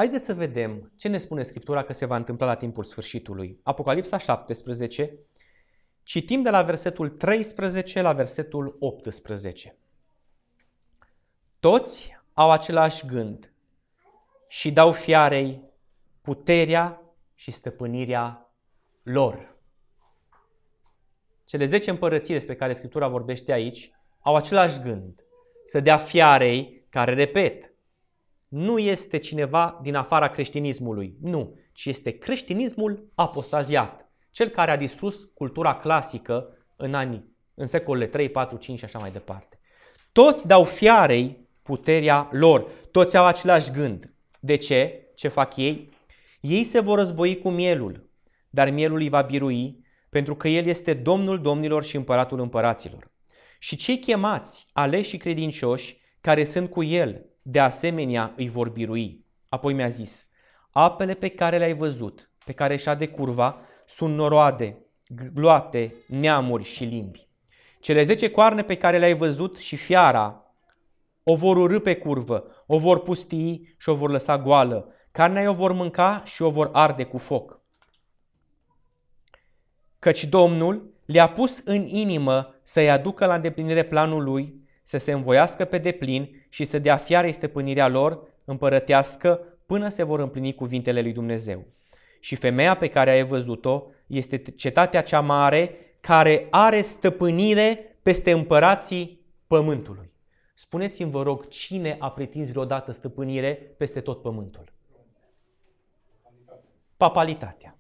Haideți 0.01 0.25
să 0.25 0.35
vedem 0.35 0.93
ce 0.97 1.09
ne 1.09 1.19
spune 1.19 1.43
Scriptura 1.43 1.83
că 1.83 1.93
se 1.93 2.05
va 2.05 2.17
întâmpla 2.17 2.47
la 2.47 2.55
timpul 2.55 2.85
sfârșitului. 2.85 3.61
Apocalipsa 3.63 4.19
17, 4.19 5.19
citim 6.03 6.43
de 6.43 6.51
la 6.51 6.63
versetul 6.63 7.09
13 7.09 8.01
la 8.01 8.13
versetul 8.13 8.77
18. 8.79 9.77
Toți 11.59 12.19
au 12.33 12.51
același 12.51 13.07
gând 13.07 13.53
și 14.49 14.73
dau 14.73 14.93
fiarei 14.93 15.63
puterea 16.21 17.03
și 17.35 17.51
stăpânirea 17.51 18.53
lor. 19.03 19.57
Cele 21.45 21.65
10 21.65 21.91
împărății 21.91 22.35
despre 22.35 22.57
care 22.57 22.73
Scriptura 22.73 23.09
vorbește 23.09 23.53
aici 23.53 23.93
au 24.21 24.37
același 24.37 24.81
gând. 24.81 25.25
Să 25.65 25.81
dea 25.81 25.99
fiarei 25.99 26.87
care, 26.89 27.15
repet, 27.15 27.70
nu 28.51 28.79
este 28.79 29.19
cineva 29.19 29.79
din 29.83 29.95
afara 29.95 30.29
creștinismului, 30.29 31.17
nu, 31.21 31.59
ci 31.73 31.87
este 31.87 32.11
creștinismul 32.11 33.11
apostaziat, 33.15 34.09
cel 34.31 34.49
care 34.49 34.71
a 34.71 34.77
distrus 34.77 35.29
cultura 35.35 35.75
clasică 35.75 36.49
în 36.77 36.95
anii, 36.95 37.37
în 37.55 37.67
secolele 37.67 38.07
3, 38.07 38.29
4, 38.29 38.57
5 38.57 38.79
și 38.79 38.85
așa 38.85 38.99
mai 38.99 39.11
departe. 39.11 39.59
Toți 40.13 40.47
dau 40.47 40.65
fiarei 40.65 41.49
puterea 41.63 42.29
lor, 42.33 42.71
toți 42.91 43.17
au 43.17 43.27
același 43.27 43.71
gând. 43.71 44.15
De 44.41 44.57
ce? 44.57 45.11
Ce 45.15 45.29
fac 45.29 45.57
ei? 45.57 45.89
Ei 46.41 46.65
se 46.65 46.81
vor 46.81 46.99
război 46.99 47.39
cu 47.39 47.51
mielul, 47.51 48.11
dar 48.49 48.71
mielul 48.71 48.99
îi 49.01 49.09
va 49.09 49.23
birui, 49.23 49.85
pentru 50.09 50.37
că 50.37 50.49
el 50.49 50.67
este 50.67 50.95
Domnul 50.95 51.41
domnilor 51.41 51.85
și 51.85 51.97
împăratul 51.97 52.41
împăraților. 52.41 53.11
Și 53.59 53.77
cei 53.77 53.99
chemați, 53.99 54.67
aleși 54.73 55.09
și 55.09 55.17
credincioși, 55.17 56.01
care 56.21 56.45
sunt 56.45 56.71
cu 56.71 56.83
el, 56.83 57.30
de 57.43 57.61
asemenea 57.61 58.33
îi 58.37 58.49
vor 58.49 58.69
birui. 58.69 59.25
Apoi 59.49 59.73
mi-a 59.73 59.89
zis, 59.89 60.27
apele 60.71 61.15
pe 61.15 61.29
care 61.29 61.59
le-ai 61.59 61.75
văzut, 61.75 62.31
pe 62.45 62.53
care 62.53 62.77
și-a 62.77 62.95
de 62.95 63.09
curva, 63.09 63.61
sunt 63.87 64.15
noroade, 64.15 64.79
gloate, 65.33 65.95
neamuri 66.07 66.65
și 66.65 66.85
limbi. 66.85 67.29
Cele 67.81 68.03
zece 68.03 68.31
coarne 68.31 68.63
pe 68.63 68.77
care 68.77 68.99
le-ai 68.99 69.15
văzut 69.15 69.59
și 69.59 69.77
fiara 69.77 70.45
o 71.23 71.35
vor 71.35 71.57
urâ 71.57 71.81
pe 71.81 71.97
curvă, 71.97 72.45
o 72.67 72.79
vor 72.79 73.03
pustii 73.03 73.75
și 73.79 73.89
o 73.89 73.95
vor 73.95 74.11
lăsa 74.11 74.39
goală. 74.39 74.95
Carnea 75.13 75.51
o 75.51 75.53
vor 75.53 75.73
mânca 75.73 76.23
și 76.25 76.43
o 76.43 76.51
vor 76.51 76.71
arde 76.73 77.05
cu 77.05 77.19
foc. 77.19 77.61
Căci 79.99 80.25
Domnul 80.25 80.95
le-a 81.05 81.29
pus 81.29 81.61
în 81.65 81.85
inimă 81.85 82.55
să-i 82.63 82.91
aducă 82.91 83.27
la 83.27 83.35
îndeplinire 83.35 83.83
planul 83.83 84.23
lui, 84.23 84.61
să 84.91 84.99
se 84.99 85.13
învoiască 85.13 85.65
pe 85.65 85.79
deplin 85.79 86.45
și 86.49 86.65
să 86.65 86.79
dea 86.79 86.97
fiarei 86.97 87.33
stăpânirea 87.33 87.89
lor 87.89 88.23
împărătească 88.45 89.41
până 89.67 89.89
se 89.89 90.03
vor 90.03 90.21
împlini 90.21 90.55
cuvintele 90.55 91.01
lui 91.01 91.13
Dumnezeu. 91.13 91.67
Și 92.21 92.37
femeia 92.37 92.77
pe 92.77 92.89
care 92.89 93.11
ai 93.11 93.25
văzut-o 93.25 93.87
este 94.07 94.37
cetatea 94.37 95.03
cea 95.03 95.21
mare 95.21 95.75
care 96.01 96.47
are 96.51 96.83
stăpânire 96.83 97.99
peste 98.03 98.31
împărații 98.31 99.21
pământului. 99.47 100.13
Spuneți-mi, 100.55 101.11
vă 101.11 101.23
rog, 101.23 101.49
cine 101.49 101.97
a 101.99 102.11
pretins 102.11 102.51
vreodată 102.51 102.93
stăpânire 102.93 103.55
peste 103.55 104.01
tot 104.01 104.23
pământul? 104.23 104.73
Papalitatea. 106.97 107.79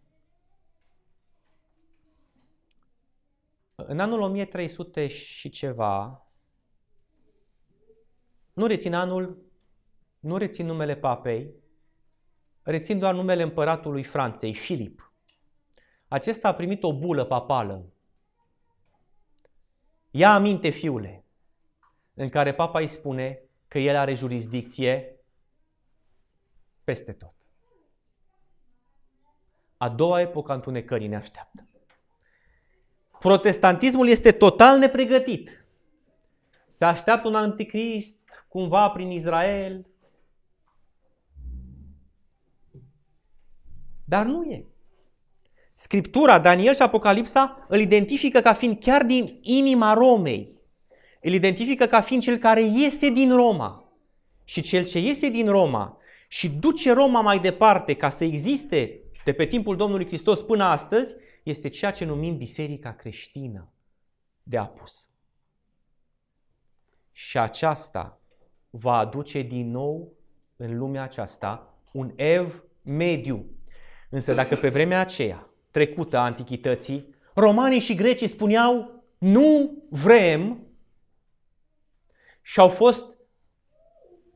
În 3.74 3.98
anul 3.98 4.20
1300 4.20 5.06
și 5.06 5.48
ceva, 5.48 6.24
nu 8.52 8.66
rețin 8.66 8.94
anul, 8.94 9.44
nu 10.20 10.36
rețin 10.36 10.66
numele 10.66 10.96
papei, 10.96 11.54
rețin 12.62 12.98
doar 12.98 13.14
numele 13.14 13.42
împăratului 13.42 14.04
Franței, 14.04 14.54
Filip. 14.54 15.12
Acesta 16.08 16.48
a 16.48 16.54
primit 16.54 16.82
o 16.82 16.98
bulă 16.98 17.24
papală. 17.24 17.92
Ia 20.10 20.34
aminte, 20.34 20.70
fiule, 20.70 21.24
în 22.14 22.28
care 22.28 22.54
papa 22.54 22.78
îi 22.78 22.88
spune 22.88 23.42
că 23.68 23.78
el 23.78 23.96
are 23.96 24.14
jurisdicție 24.14 25.20
peste 26.84 27.12
tot. 27.12 27.34
A 29.76 29.88
doua 29.88 30.20
epocă 30.20 30.52
a 30.52 30.54
întunecării 30.54 31.08
ne 31.08 31.16
așteaptă. 31.16 31.68
Protestantismul 33.18 34.08
este 34.08 34.32
total 34.32 34.78
nepregătit. 34.78 35.59
Se 36.70 36.84
așteaptă 36.84 37.28
un 37.28 37.34
anticrist 37.34 38.46
cumva 38.48 38.88
prin 38.90 39.10
Israel. 39.10 39.86
Dar 44.04 44.26
nu 44.26 44.44
e. 44.44 44.64
Scriptura, 45.74 46.38
Daniel 46.38 46.74
și 46.74 46.82
Apocalipsa 46.82 47.66
îl 47.68 47.80
identifică 47.80 48.40
ca 48.40 48.52
fiind 48.52 48.78
chiar 48.80 49.04
din 49.04 49.38
inima 49.42 49.92
Romei. 49.92 50.60
Îl 51.20 51.32
identifică 51.32 51.86
ca 51.86 52.00
fiind 52.00 52.22
cel 52.22 52.36
care 52.36 52.62
iese 52.62 53.10
din 53.10 53.34
Roma. 53.34 53.92
Și 54.44 54.60
cel 54.60 54.84
ce 54.84 54.98
iese 54.98 55.28
din 55.28 55.48
Roma 55.48 55.98
și 56.28 56.48
duce 56.48 56.92
Roma 56.92 57.20
mai 57.20 57.38
departe 57.38 57.94
ca 57.94 58.08
să 58.08 58.24
existe 58.24 59.00
de 59.24 59.32
pe 59.32 59.46
timpul 59.46 59.76
Domnului 59.76 60.06
Hristos 60.06 60.40
până 60.40 60.64
astăzi, 60.64 61.14
este 61.42 61.68
ceea 61.68 61.90
ce 61.90 62.04
numim 62.04 62.36
Biserica 62.36 62.92
creștină 62.92 63.72
de 64.42 64.56
apus. 64.56 65.10
Și 67.20 67.38
aceasta 67.38 68.20
va 68.70 68.96
aduce 68.96 69.42
din 69.42 69.70
nou 69.70 70.12
în 70.56 70.78
lumea 70.78 71.02
aceasta 71.02 71.74
un 71.92 72.12
ev 72.16 72.64
mediu. 72.82 73.46
Însă 74.10 74.34
dacă 74.34 74.56
pe 74.56 74.68
vremea 74.68 75.00
aceea, 75.00 75.48
trecută 75.70 76.16
a 76.16 76.24
antichității, 76.24 77.14
romanii 77.34 77.80
și 77.80 77.94
grecii 77.94 78.26
spuneau 78.26 79.04
nu 79.18 79.76
vrem 79.88 80.66
și 82.42 82.60
au 82.60 82.68
fost 82.68 83.04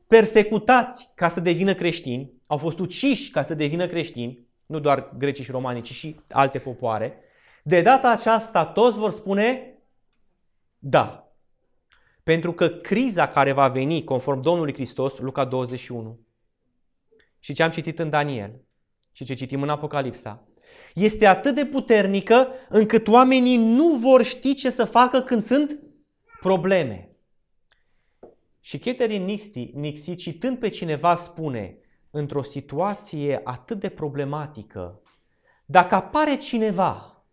persecutați 0.07 1.11
ca 1.15 1.29
să 1.29 1.39
devină 1.39 1.73
creștini, 1.73 2.31
au 2.47 2.57
fost 2.57 2.79
uciși 2.79 3.31
ca 3.31 3.43
să 3.43 3.53
devină 3.53 3.87
creștini, 3.87 4.47
nu 4.65 4.79
doar 4.79 5.09
grecii 5.17 5.43
și 5.43 5.51
romanii, 5.51 5.81
ci 5.81 5.91
și 5.91 6.19
alte 6.29 6.59
popoare, 6.59 7.17
de 7.63 7.81
data 7.81 8.09
aceasta 8.09 8.65
toți 8.65 8.97
vor 8.97 9.11
spune 9.11 9.77
da. 10.79 11.24
Pentru 12.25 12.53
că 12.53 12.67
criza 12.67 13.27
care 13.27 13.51
va 13.51 13.67
veni, 13.67 14.03
conform 14.03 14.41
Domnului 14.41 14.73
Hristos, 14.73 15.17
Luca 15.17 15.45
21, 15.45 16.19
și 17.39 17.53
ce 17.53 17.63
am 17.63 17.71
citit 17.71 17.99
în 17.99 18.09
Daniel, 18.09 18.61
și 19.11 19.25
ce 19.25 19.33
citim 19.33 19.61
în 19.61 19.69
Apocalipsa, 19.69 20.47
este 20.93 21.25
atât 21.25 21.55
de 21.55 21.65
puternică 21.65 22.47
încât 22.69 23.07
oamenii 23.07 23.57
nu 23.57 23.95
vor 23.95 24.23
ști 24.23 24.55
ce 24.55 24.69
să 24.69 24.85
facă 24.85 25.21
când 25.21 25.43
sunt 25.43 25.79
probleme. 26.39 27.09
Și 28.59 28.79
Catherine 28.79 29.25
Nixie, 29.25 29.69
Nixie, 29.73 30.15
citând 30.15 30.57
pe 30.57 30.69
cineva, 30.69 31.15
spune, 31.15 31.77
într-o 32.11 32.41
situație 32.41 33.41
atât 33.43 33.79
de 33.79 33.89
problematică, 33.89 35.01
dacă 35.65 35.95
apare 35.95 36.37
cineva 36.37 37.23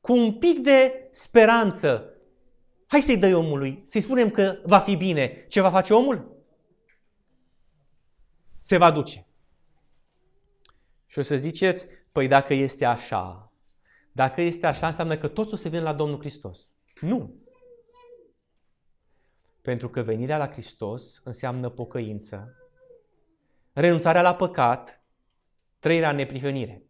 cu 0.00 0.12
un 0.12 0.32
pic 0.32 0.58
de 0.58 1.08
speranță, 1.10 2.12
hai 2.88 3.00
să-i 3.00 3.18
dai 3.18 3.34
omului, 3.34 3.82
să-i 3.84 4.00
spunem 4.00 4.30
că 4.30 4.60
va 4.64 4.78
fi 4.78 4.96
bine, 4.96 5.46
ce 5.48 5.60
va 5.60 5.70
face 5.70 5.94
omul? 5.94 6.36
Se 8.60 8.76
va 8.76 8.90
duce. 8.90 9.26
Și 11.06 11.18
o 11.18 11.22
să 11.22 11.36
ziceți, 11.36 11.86
păi 12.12 12.28
dacă 12.28 12.54
este 12.54 12.84
așa, 12.84 13.52
dacă 14.12 14.40
este 14.40 14.66
așa, 14.66 14.86
înseamnă 14.86 15.18
că 15.18 15.28
toți 15.28 15.52
o 15.52 15.56
să 15.56 15.68
vină 15.68 15.82
la 15.82 15.92
Domnul 15.92 16.18
Hristos. 16.18 16.76
Nu. 17.00 17.34
Pentru 19.62 19.88
că 19.88 20.02
venirea 20.02 20.38
la 20.38 20.50
Hristos 20.50 21.20
înseamnă 21.24 21.68
pocăință, 21.68 22.54
renunțarea 23.72 24.22
la 24.22 24.34
păcat, 24.34 25.02
trăirea 25.78 26.10
în 26.10 26.16
neprihănire. 26.16 26.82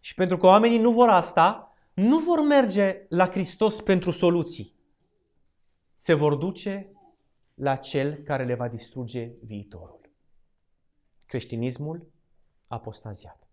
Și 0.00 0.14
pentru 0.14 0.36
că 0.36 0.46
oamenii 0.46 0.78
nu 0.78 0.90
vor 0.90 1.08
asta, 1.08 1.74
nu 1.96 2.18
vor 2.18 2.40
merge 2.40 3.06
la 3.08 3.28
Hristos 3.30 3.80
pentru 3.80 4.10
soluții. 4.10 4.74
Se 5.94 6.14
vor 6.14 6.34
duce 6.34 6.92
la 7.54 7.76
cel 7.76 8.16
care 8.16 8.44
le 8.44 8.54
va 8.54 8.68
distruge 8.68 9.32
viitorul. 9.42 10.10
Creștinismul 11.26 12.10
apostaziat. 12.66 13.48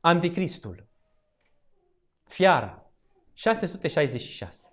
Anticristul. 0.00 0.86
Fiara. 2.22 2.90
666. 3.32 4.72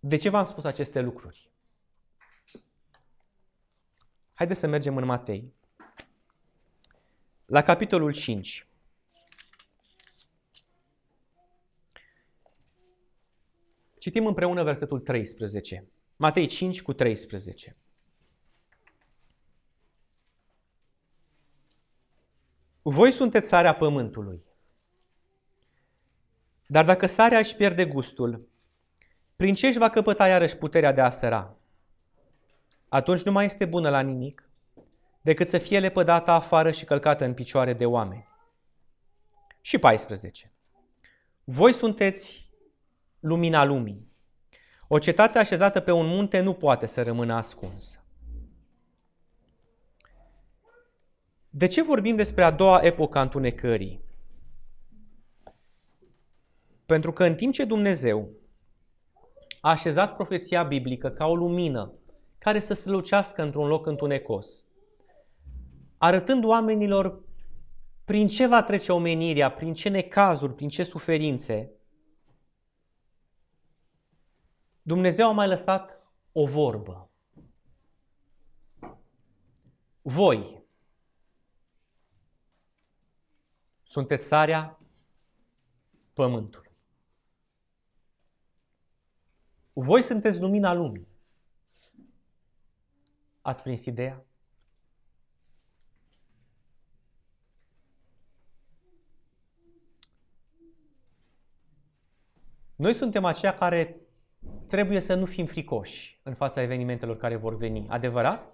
De 0.00 0.16
ce 0.16 0.28
v-am 0.28 0.44
spus 0.44 0.64
aceste 0.64 1.00
lucruri? 1.00 1.50
Haideți 4.32 4.60
să 4.60 4.66
mergem 4.66 4.96
în 4.96 5.04
Matei. 5.04 5.54
La 7.46 7.62
capitolul 7.62 8.12
5. 8.12 8.68
Citim 13.98 14.26
împreună 14.26 14.62
versetul 14.62 15.00
13. 15.00 15.86
Matei 16.16 16.46
5 16.46 16.82
cu 16.82 16.92
13. 16.92 17.76
Voi 22.82 23.12
sunteți 23.12 23.48
sarea 23.48 23.74
pământului. 23.74 24.42
Dar 26.66 26.84
dacă 26.84 27.06
sarea 27.06 27.38
își 27.38 27.56
pierde 27.56 27.86
gustul, 27.86 28.48
prin 29.36 29.54
ce 29.54 29.66
își 29.66 29.78
va 29.78 29.90
căpăta 29.90 30.28
iarăși 30.28 30.56
puterea 30.56 30.92
de 30.92 31.00
a 31.00 31.10
săra? 31.10 31.56
Atunci 32.88 33.22
nu 33.22 33.32
mai 33.32 33.44
este 33.44 33.64
bună 33.64 33.90
la 33.90 34.00
nimic 34.00 34.48
decât 35.24 35.48
să 35.48 35.58
fie 35.58 35.78
lepădată 35.78 36.30
afară 36.30 36.70
și 36.70 36.84
călcată 36.84 37.24
în 37.24 37.34
picioare 37.34 37.72
de 37.72 37.86
oameni. 37.86 38.28
Și 39.60 39.78
14. 39.78 40.52
Voi 41.44 41.72
sunteți 41.72 42.50
lumina 43.20 43.64
lumii. 43.64 44.12
O 44.88 44.98
cetate 44.98 45.38
așezată 45.38 45.80
pe 45.80 45.90
un 45.90 46.06
munte 46.06 46.40
nu 46.40 46.54
poate 46.54 46.86
să 46.86 47.02
rămână 47.02 47.34
ascunsă. 47.34 48.04
De 51.50 51.66
ce 51.66 51.82
vorbim 51.82 52.16
despre 52.16 52.44
a 52.44 52.50
doua 52.50 52.80
epocă 52.82 53.18
a 53.18 53.22
întunecării? 53.22 54.02
Pentru 56.86 57.12
că 57.12 57.24
în 57.24 57.34
timp 57.34 57.52
ce 57.52 57.64
Dumnezeu 57.64 58.28
a 59.60 59.70
așezat 59.70 60.14
profeția 60.14 60.62
biblică 60.62 61.10
ca 61.10 61.26
o 61.26 61.34
lumină 61.34 61.92
care 62.38 62.60
să 62.60 62.74
strălucească 62.74 63.42
într-un 63.42 63.66
loc 63.66 63.86
întunecos, 63.86 64.66
arătând 66.04 66.44
oamenilor 66.44 67.22
prin 68.04 68.28
ce 68.28 68.46
va 68.46 68.62
trece 68.62 68.92
omenirea, 68.92 69.52
prin 69.52 69.74
ce 69.74 69.88
necazuri, 69.88 70.54
prin 70.54 70.68
ce 70.68 70.82
suferințe, 70.82 71.70
Dumnezeu 74.82 75.28
a 75.28 75.32
mai 75.32 75.48
lăsat 75.48 76.02
o 76.32 76.46
vorbă. 76.46 77.10
Voi 80.02 80.62
sunteți 83.82 84.26
sarea 84.26 84.78
pământului. 86.12 86.70
Voi 89.72 90.02
sunteți 90.02 90.40
lumina 90.40 90.74
lumii. 90.74 91.08
Ați 93.40 93.62
prins 93.62 93.84
ideea? 93.84 94.24
Noi 102.76 102.94
suntem 102.94 103.24
aceia 103.24 103.54
care 103.54 103.96
trebuie 104.68 105.00
să 105.00 105.14
nu 105.14 105.24
fim 105.24 105.46
fricoși 105.46 106.20
în 106.22 106.34
fața 106.34 106.62
evenimentelor 106.62 107.16
care 107.16 107.36
vor 107.36 107.56
veni. 107.56 107.86
Adevărat? 107.88 108.52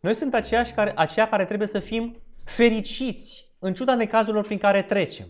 Noi 0.00 0.14
suntem 0.14 0.40
aceiași 0.40 0.72
care, 0.72 0.92
aceia 0.96 1.28
care 1.28 1.44
trebuie 1.44 1.68
să 1.68 1.78
fim 1.78 2.22
fericiți 2.44 3.54
în 3.58 3.74
ciuda 3.74 3.94
necazurilor 3.94 4.44
prin 4.44 4.58
care 4.58 4.82
trecem. 4.82 5.26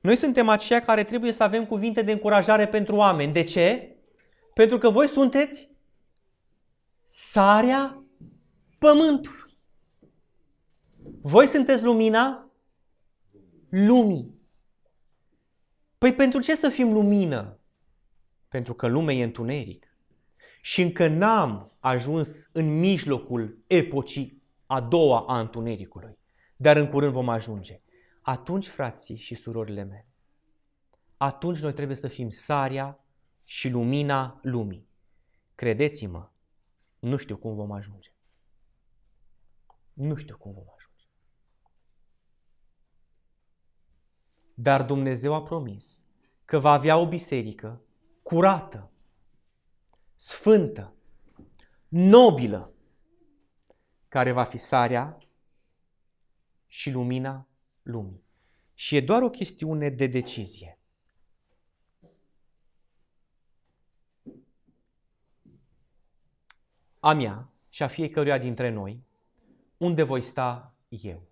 Noi 0.00 0.16
suntem 0.16 0.48
aceia 0.48 0.80
care 0.80 1.04
trebuie 1.04 1.32
să 1.32 1.42
avem 1.42 1.66
cuvinte 1.66 2.02
de 2.02 2.12
încurajare 2.12 2.68
pentru 2.68 2.96
oameni. 2.96 3.32
De 3.32 3.44
ce? 3.44 3.96
Pentru 4.54 4.78
că 4.78 4.90
voi 4.90 5.08
sunteți 5.08 5.70
sarea 7.06 8.04
pământului. 8.78 9.58
Voi 11.22 11.46
sunteți 11.46 11.84
lumina 11.84 12.50
lumii. 13.68 14.33
Păi 16.04 16.14
pentru 16.14 16.40
ce 16.40 16.56
să 16.56 16.68
fim 16.68 16.92
lumină? 16.92 17.58
Pentru 18.48 18.74
că 18.74 18.86
lumea 18.86 19.14
e 19.14 19.24
întuneric. 19.24 19.96
Și 20.60 20.82
încă 20.82 21.08
n-am 21.08 21.76
ajuns 21.80 22.48
în 22.52 22.78
mijlocul 22.78 23.64
epocii 23.66 24.42
a 24.66 24.80
doua 24.80 25.24
a 25.26 25.40
întunericului. 25.40 26.18
Dar 26.56 26.76
în 26.76 26.88
curând 26.88 27.12
vom 27.12 27.28
ajunge. 27.28 27.80
Atunci, 28.20 28.68
frații 28.68 29.16
și 29.16 29.34
surorile 29.34 29.82
mele, 29.82 30.06
atunci 31.16 31.58
noi 31.58 31.72
trebuie 31.72 31.96
să 31.96 32.08
fim 32.08 32.28
sarea 32.28 33.04
și 33.44 33.68
lumina 33.68 34.38
lumii. 34.42 34.88
Credeți-mă, 35.54 36.30
nu 36.98 37.16
știu 37.16 37.36
cum 37.36 37.54
vom 37.54 37.72
ajunge. 37.72 38.10
Nu 39.92 40.14
știu 40.14 40.36
cum 40.36 40.52
vom 40.52 40.64
ajunge. 40.76 40.83
Dar 44.54 44.84
Dumnezeu 44.84 45.34
a 45.34 45.42
promis 45.42 46.04
că 46.44 46.58
va 46.58 46.72
avea 46.72 46.96
o 46.96 47.08
biserică 47.08 47.82
curată, 48.22 48.90
sfântă, 50.16 50.94
nobilă, 51.88 52.72
care 54.08 54.32
va 54.32 54.44
fi 54.44 54.56
sarea 54.56 55.18
și 56.66 56.90
lumina 56.90 57.48
lumii. 57.82 58.22
Și 58.74 58.96
e 58.96 59.00
doar 59.00 59.22
o 59.22 59.30
chestiune 59.30 59.88
de 59.88 60.06
decizie. 60.06 60.78
A 67.00 67.12
mea 67.12 67.52
și 67.68 67.82
a 67.82 67.86
fiecăruia 67.86 68.38
dintre 68.38 68.70
noi, 68.70 69.02
unde 69.76 70.02
voi 70.02 70.22
sta 70.22 70.74
eu? 70.88 71.22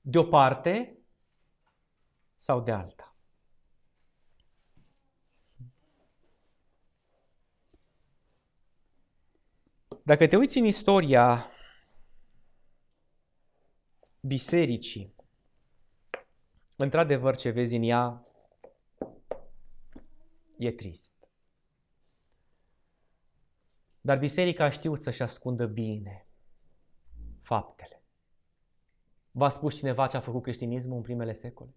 De 0.00 0.18
o 0.18 0.24
parte 0.24 0.97
sau 2.38 2.60
de 2.60 2.72
alta? 2.72 3.16
Dacă 10.02 10.26
te 10.26 10.36
uiți 10.36 10.58
în 10.58 10.64
istoria 10.64 11.50
bisericii, 14.20 15.14
într-adevăr 16.76 17.36
ce 17.36 17.50
vezi 17.50 17.74
în 17.74 17.82
ea 17.82 18.26
e 20.58 20.72
trist. 20.72 21.14
Dar 24.00 24.18
biserica 24.18 24.64
a 24.64 24.70
știut 24.70 25.02
să-și 25.02 25.22
ascundă 25.22 25.66
bine 25.66 26.28
faptele. 27.42 28.02
V-a 29.30 29.48
spus 29.48 29.76
cineva 29.76 30.06
ce 30.06 30.16
a 30.16 30.20
făcut 30.20 30.42
creștinismul 30.42 30.96
în 30.96 31.02
primele 31.02 31.32
secole? 31.32 31.74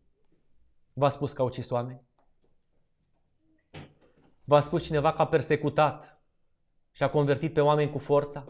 V-a 0.93 1.09
spus 1.09 1.33
că 1.33 1.41
a 1.41 1.45
ucis 1.45 1.69
oameni? 1.69 2.01
V-a 4.43 4.61
spus 4.61 4.83
cineva 4.83 5.13
că 5.13 5.21
a 5.21 5.27
persecutat 5.27 6.21
și 6.91 7.03
a 7.03 7.09
convertit 7.09 7.53
pe 7.53 7.61
oameni 7.61 7.91
cu 7.91 7.97
forța? 7.97 8.47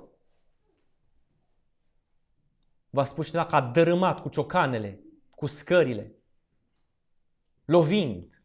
V-a 2.89 3.03
spus 3.03 3.25
cineva 3.25 3.45
că 3.45 3.55
a 3.55 3.61
dărâmat 3.61 4.21
cu 4.21 4.29
ciocanele, 4.29 4.99
cu 5.29 5.47
scările, 5.47 6.15
lovind. 7.65 8.43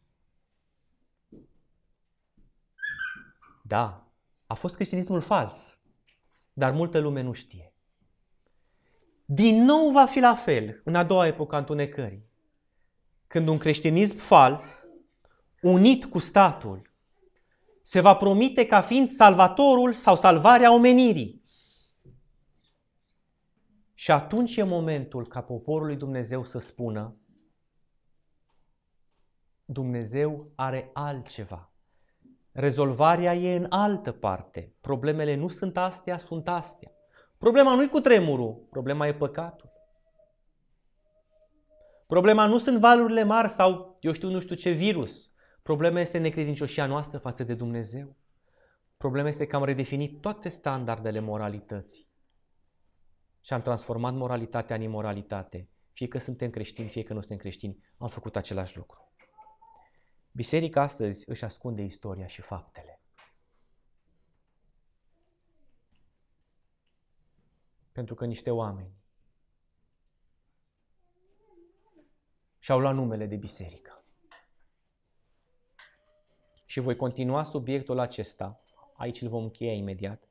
Da, 3.63 4.07
a 4.47 4.53
fost 4.53 4.75
creștinismul 4.75 5.21
fals, 5.21 5.79
dar 6.53 6.71
multă 6.71 6.99
lume 6.99 7.21
nu 7.21 7.33
știe. 7.33 7.73
Din 9.25 9.63
nou 9.63 9.91
va 9.91 10.05
fi 10.05 10.19
la 10.19 10.35
fel 10.35 10.81
în 10.83 10.95
a 10.95 11.03
doua 11.03 11.27
epocă 11.27 11.55
a 11.55 11.57
întunecării, 11.57 12.25
când 13.27 13.47
un 13.47 13.57
creștinism 13.57 14.17
fals, 14.17 14.87
unit 15.61 16.05
cu 16.05 16.19
statul, 16.19 16.81
se 17.81 18.01
va 18.01 18.15
promite 18.15 18.65
ca 18.65 18.81
fiind 18.81 19.09
salvatorul 19.09 19.93
sau 19.93 20.15
salvarea 20.15 20.73
omenirii. 20.73 21.45
Și 23.93 24.11
atunci 24.11 24.55
e 24.55 24.63
momentul 24.63 25.27
ca 25.27 25.41
poporul 25.41 25.87
lui 25.87 25.95
Dumnezeu 25.95 26.45
să 26.45 26.59
spună 26.59 27.17
Dumnezeu 29.65 30.51
are 30.55 30.89
altceva. 30.93 31.71
Rezolvarea 32.51 33.35
e 33.35 33.55
în 33.55 33.65
altă 33.69 34.11
parte. 34.11 34.73
Problemele 34.81 35.35
nu 35.35 35.47
sunt 35.47 35.77
astea, 35.77 36.17
sunt 36.17 36.47
astea. 36.47 36.91
Problema 37.37 37.75
nu 37.75 37.83
e 37.83 37.87
cu 37.87 37.99
tremurul, 37.99 38.67
problema 38.69 39.07
e 39.07 39.13
păcatul. 39.13 39.66
Problema 42.07 42.45
nu 42.45 42.57
sunt 42.57 42.79
valurile 42.79 43.23
mari 43.23 43.49
sau 43.49 43.97
eu 44.01 44.11
știu 44.11 44.29
nu 44.29 44.39
știu 44.39 44.55
ce 44.55 44.71
virus. 44.71 45.31
Problema 45.61 45.99
este 45.99 46.17
necredincioșia 46.17 46.85
noastră 46.85 47.17
față 47.17 47.43
de 47.43 47.53
Dumnezeu. 47.53 48.15
Problema 48.97 49.27
este 49.27 49.47
că 49.47 49.55
am 49.55 49.63
redefinit 49.63 50.21
toate 50.21 50.49
standardele 50.49 51.19
moralității 51.19 52.09
și 53.41 53.53
am 53.53 53.61
transformat 53.61 54.13
moralitatea 54.13 54.75
în 54.75 54.81
imoralitate. 54.81 55.69
Fie 55.93 56.07
că 56.07 56.17
suntem 56.17 56.49
creștini, 56.49 56.89
fie 56.89 57.03
că 57.03 57.13
nu 57.13 57.19
suntem 57.19 57.37
creștini, 57.37 57.83
am 57.97 58.07
făcut 58.07 58.35
același 58.35 58.77
lucru. 58.77 59.11
Biserica 60.31 60.81
astăzi 60.81 61.29
își 61.29 61.43
ascunde 61.43 61.81
istoria 61.81 62.27
și 62.27 62.41
faptele. 62.41 63.01
Pentru 67.91 68.15
că 68.15 68.25
niște 68.25 68.51
oameni 68.51 68.91
și 72.67 72.73
au 72.73 72.79
luat 72.79 72.95
numele 72.95 73.25
de 73.25 73.35
biserică. 73.35 74.03
Și 76.65 76.79
voi 76.79 76.95
continua 76.95 77.43
subiectul 77.43 77.99
acesta, 77.99 78.61
aici 78.93 79.21
îl 79.21 79.29
vom 79.29 79.43
încheia 79.43 79.73
imediat, 79.73 80.23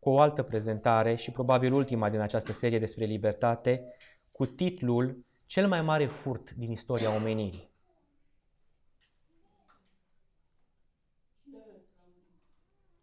cu 0.00 0.08
o 0.08 0.20
altă 0.20 0.42
prezentare 0.42 1.14
și 1.14 1.30
probabil 1.30 1.72
ultima 1.72 2.10
din 2.10 2.20
această 2.20 2.52
serie 2.52 2.78
despre 2.78 3.04
libertate, 3.04 3.94
cu 4.32 4.46
titlul 4.46 5.24
Cel 5.46 5.68
mai 5.68 5.82
mare 5.82 6.06
furt 6.06 6.50
din 6.50 6.70
istoria 6.70 7.14
omenirii. 7.14 7.70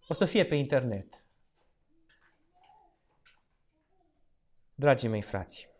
O 0.07 0.13
să 0.13 0.25
fie 0.25 0.45
pe 0.45 0.55
internet. 0.55 1.25
Dragii 4.75 5.09
mei 5.09 5.21
frați, 5.21 5.72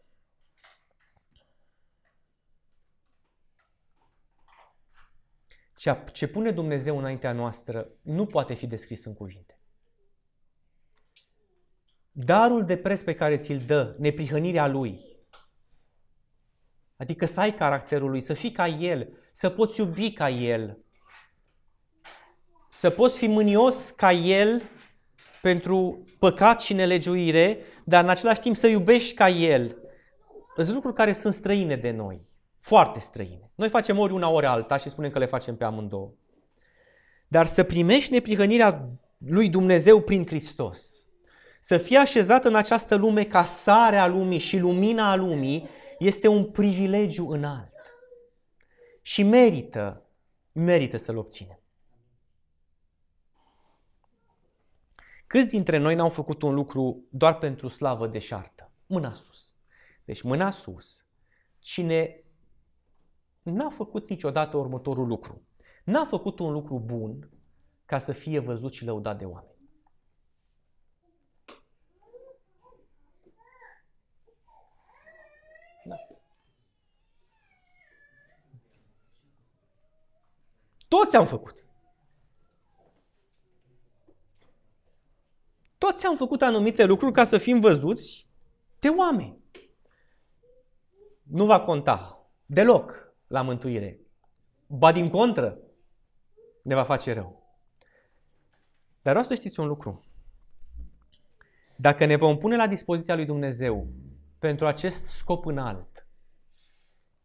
ce 6.11 6.27
pune 6.27 6.51
Dumnezeu 6.51 6.97
înaintea 6.97 7.31
noastră 7.31 7.89
nu 8.01 8.25
poate 8.25 8.53
fi 8.53 8.67
descris 8.67 9.05
în 9.05 9.13
cuvinte. 9.13 9.57
Darul 12.11 12.65
de 12.65 12.77
preț 12.77 13.01
pe 13.01 13.15
care 13.15 13.37
ți-l 13.37 13.63
dă, 13.65 13.95
neprihănirea 13.99 14.67
Lui, 14.67 15.01
adică 16.97 17.25
să 17.25 17.39
ai 17.39 17.55
caracterul 17.55 18.09
Lui, 18.09 18.21
să 18.21 18.33
fii 18.33 18.51
ca 18.51 18.67
El, 18.67 19.17
să 19.31 19.49
poți 19.49 19.79
iubi 19.79 20.11
ca 20.11 20.29
El, 20.29 20.83
să 22.69 22.89
poți 22.89 23.17
fi 23.17 23.27
mânios 23.27 23.89
ca 23.89 24.11
El 24.11 24.61
pentru 25.41 26.05
păcat 26.19 26.61
și 26.61 26.73
nelegiuire, 26.73 27.59
dar 27.85 28.03
în 28.03 28.09
același 28.09 28.39
timp 28.39 28.55
să 28.55 28.67
iubești 28.67 29.15
ca 29.15 29.29
El. 29.29 29.77
Sunt 30.55 30.69
lucruri 30.69 30.95
care 30.95 31.13
sunt 31.13 31.33
străine 31.33 31.75
de 31.75 31.91
noi, 31.91 32.32
foarte 32.63 32.99
străine. 32.99 33.51
Noi 33.55 33.69
facem 33.69 33.99
ori 33.99 34.13
una, 34.13 34.29
ori 34.29 34.45
alta 34.45 34.77
și 34.77 34.89
spunem 34.89 35.11
că 35.11 35.19
le 35.19 35.25
facem 35.25 35.55
pe 35.55 35.63
amândouă. 35.63 36.11
Dar 37.27 37.45
să 37.45 37.63
primești 37.63 38.11
neprihănirea 38.11 38.89
lui 39.17 39.49
Dumnezeu 39.49 40.01
prin 40.01 40.25
Hristos, 40.25 41.05
să 41.59 41.77
fii 41.77 41.95
așezat 41.95 42.45
în 42.45 42.55
această 42.55 42.95
lume 42.95 43.23
ca 43.23 43.45
sarea 43.45 44.07
lumii 44.07 44.39
și 44.39 44.57
lumina 44.57 45.11
a 45.11 45.15
lumii, 45.15 45.67
este 45.99 46.27
un 46.27 46.51
privilegiu 46.51 47.29
înalt. 47.29 47.73
Și 49.01 49.23
merită, 49.23 50.05
merită 50.51 50.97
să-l 50.97 51.17
obținem. 51.17 51.59
Câți 55.27 55.47
dintre 55.47 55.77
noi 55.77 55.95
n-au 55.95 56.09
făcut 56.09 56.41
un 56.41 56.53
lucru 56.53 57.03
doar 57.09 57.37
pentru 57.37 57.67
slavă 57.67 58.07
deșartă? 58.07 58.71
Mâna 58.85 59.13
sus. 59.13 59.55
Deci 60.05 60.21
mâna 60.21 60.51
sus. 60.51 61.05
Cine 61.59 62.22
n-a 63.43 63.69
făcut 63.69 64.09
niciodată 64.09 64.57
următorul 64.57 65.07
lucru. 65.07 65.41
N-a 65.83 66.05
făcut 66.05 66.39
un 66.39 66.51
lucru 66.51 66.79
bun 66.79 67.29
ca 67.85 67.99
să 67.99 68.11
fie 68.11 68.39
văzut 68.39 68.73
și 68.73 68.85
lăudat 68.85 69.17
de 69.17 69.25
oameni. 69.25 69.51
Da. 75.85 75.95
Toți 80.87 81.15
am 81.15 81.25
făcut. 81.25 81.65
Toți 85.77 86.05
am 86.05 86.17
făcut 86.17 86.41
anumite 86.41 86.85
lucruri 86.85 87.13
ca 87.13 87.23
să 87.23 87.37
fim 87.37 87.59
văzuți 87.59 88.27
de 88.79 88.89
oameni. 88.89 89.41
Nu 91.23 91.45
va 91.45 91.61
conta 91.61 92.27
deloc 92.45 93.12
la 93.33 93.41
mântuire. 93.41 93.99
Ba 94.67 94.91
din 94.91 95.09
contră, 95.09 95.57
ne 96.61 96.75
va 96.75 96.83
face 96.83 97.13
rău. 97.13 97.57
Dar 99.01 99.13
vreau 99.13 99.23
să 99.23 99.35
știți 99.35 99.59
un 99.59 99.67
lucru. 99.67 100.03
Dacă 101.75 102.05
ne 102.05 102.15
vom 102.15 102.37
pune 102.37 102.55
la 102.55 102.67
dispoziția 102.67 103.15
lui 103.15 103.25
Dumnezeu 103.25 103.87
pentru 104.39 104.67
acest 104.67 105.05
scop 105.05 105.45
înalt, 105.45 106.07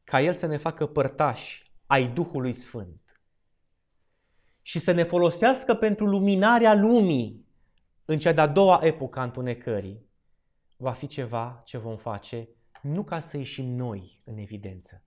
ca 0.04 0.20
El 0.20 0.34
să 0.34 0.46
ne 0.46 0.56
facă 0.56 0.86
părtași 0.86 1.72
ai 1.86 2.08
Duhului 2.08 2.52
Sfânt 2.52 3.22
și 4.62 4.78
să 4.78 4.92
ne 4.92 5.02
folosească 5.02 5.74
pentru 5.74 6.06
luminarea 6.06 6.74
lumii, 6.74 7.46
în 8.04 8.18
cea 8.18 8.32
de-a 8.32 8.46
doua 8.46 8.80
epocă 8.82 9.18
a 9.18 9.22
întunecării, 9.22 10.06
va 10.76 10.92
fi 10.92 11.06
ceva 11.06 11.62
ce 11.64 11.78
vom 11.78 11.96
face 11.96 12.48
nu 12.82 13.04
ca 13.04 13.20
să 13.20 13.36
ieșim 13.36 13.66
noi 13.66 14.20
în 14.24 14.38
evidență, 14.38 15.02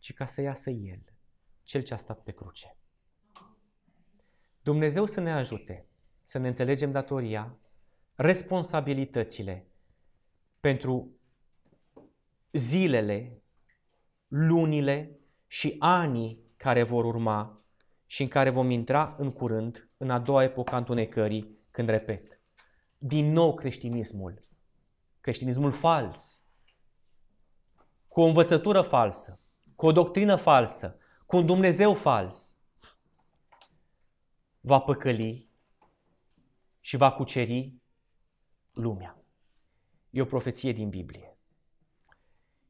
ci 0.00 0.14
ca 0.14 0.24
să 0.24 0.40
iasă 0.40 0.70
El, 0.70 1.02
Cel 1.62 1.82
ce 1.82 1.94
a 1.94 1.96
stat 1.96 2.22
pe 2.22 2.32
cruce. 2.32 2.76
Dumnezeu 4.62 5.06
să 5.06 5.20
ne 5.20 5.32
ajute 5.32 5.90
să 6.30 6.38
ne 6.38 6.48
înțelegem 6.48 6.92
datoria, 6.92 7.58
responsabilitățile 8.14 9.66
pentru 10.60 11.10
zilele, 12.52 13.42
lunile 14.28 15.18
și 15.46 15.76
anii 15.78 16.44
care 16.56 16.82
vor 16.82 17.04
urma 17.04 17.64
și 18.06 18.22
în 18.22 18.28
care 18.28 18.50
vom 18.50 18.70
intra 18.70 19.14
în 19.18 19.32
curând 19.32 19.90
în 19.96 20.10
a 20.10 20.18
doua 20.18 20.42
epocă 20.42 20.74
a 20.74 20.76
întunecării, 20.76 21.58
când 21.70 21.88
repet, 21.88 22.40
din 22.98 23.32
nou 23.32 23.54
creștinismul. 23.54 24.40
Creștinismul 25.20 25.72
fals. 25.72 26.42
Cu 28.08 28.20
o 28.20 28.24
învățătură 28.24 28.82
falsă, 28.82 29.40
cu 29.80 29.86
o 29.86 29.92
doctrină 29.92 30.36
falsă, 30.36 30.98
cu 31.26 31.36
un 31.36 31.46
Dumnezeu 31.46 31.94
fals. 31.94 32.58
Va 34.60 34.80
păcăli 34.80 35.50
și 36.80 36.96
va 36.96 37.12
cuceri 37.12 37.74
lumea. 38.72 39.24
E 40.10 40.20
o 40.20 40.24
profeție 40.24 40.72
din 40.72 40.88
Biblie. 40.88 41.38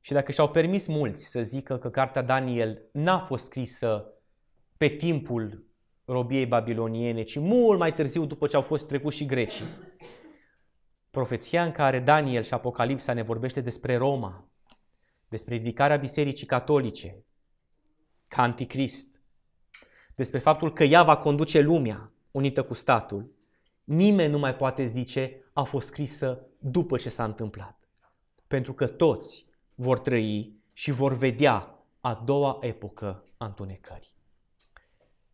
Și 0.00 0.12
dacă 0.12 0.32
și-au 0.32 0.50
permis 0.50 0.86
mulți 0.86 1.24
să 1.24 1.42
zică 1.42 1.78
că 1.78 1.90
cartea 1.90 2.22
Daniel 2.22 2.88
n-a 2.92 3.18
fost 3.18 3.44
scrisă 3.44 4.12
pe 4.76 4.88
timpul 4.88 5.66
robiei 6.04 6.46
babiloniene, 6.46 7.22
ci 7.22 7.38
mult 7.38 7.78
mai 7.78 7.94
târziu 7.94 8.24
după 8.24 8.46
ce 8.46 8.56
au 8.56 8.62
fost 8.62 8.86
trecuți 8.86 9.16
și 9.16 9.26
grecii, 9.26 9.66
profeția 11.10 11.64
în 11.64 11.72
care 11.72 12.00
Daniel 12.00 12.42
și 12.42 12.54
Apocalipsa 12.54 13.12
ne 13.12 13.22
vorbește 13.22 13.60
despre 13.60 13.96
Roma, 13.96 14.49
despre 15.30 15.54
ridicarea 15.54 15.96
Bisericii 15.96 16.46
Catolice 16.46 17.24
ca 18.28 18.42
anticrist, 18.42 19.20
despre 20.14 20.38
faptul 20.38 20.72
că 20.72 20.84
ea 20.84 21.02
va 21.02 21.16
conduce 21.16 21.60
lumea 21.60 22.12
unită 22.30 22.64
cu 22.64 22.74
statul, 22.74 23.32
nimeni 23.84 24.32
nu 24.32 24.38
mai 24.38 24.56
poate 24.56 24.84
zice 24.84 25.44
a 25.52 25.62
fost 25.62 25.86
scrisă 25.86 26.46
după 26.58 26.96
ce 26.96 27.08
s-a 27.08 27.24
întâmplat. 27.24 27.88
Pentru 28.46 28.72
că 28.72 28.86
toți 28.86 29.46
vor 29.74 29.98
trăi 29.98 30.54
și 30.72 30.90
vor 30.90 31.12
vedea 31.12 31.84
a 32.00 32.14
doua 32.14 32.58
epocă 32.60 33.24
a 33.36 33.44
întunecării. 33.44 34.14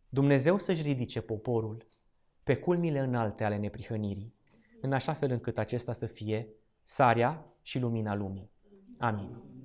Dumnezeu 0.09 0.57
să-și 0.57 0.81
ridice 0.81 1.21
poporul 1.21 1.87
pe 2.43 2.57
culmile 2.57 2.99
înalte 2.99 3.43
ale 3.43 3.57
neprihănirii 3.57 4.35
în 4.81 4.93
așa 4.93 5.13
fel 5.13 5.31
încât 5.31 5.57
acesta 5.57 5.93
să 5.93 6.05
fie 6.05 6.47
sarea 6.83 7.45
și 7.61 7.79
lumina 7.79 8.15
lumii. 8.15 8.51
Amin. 8.97 9.57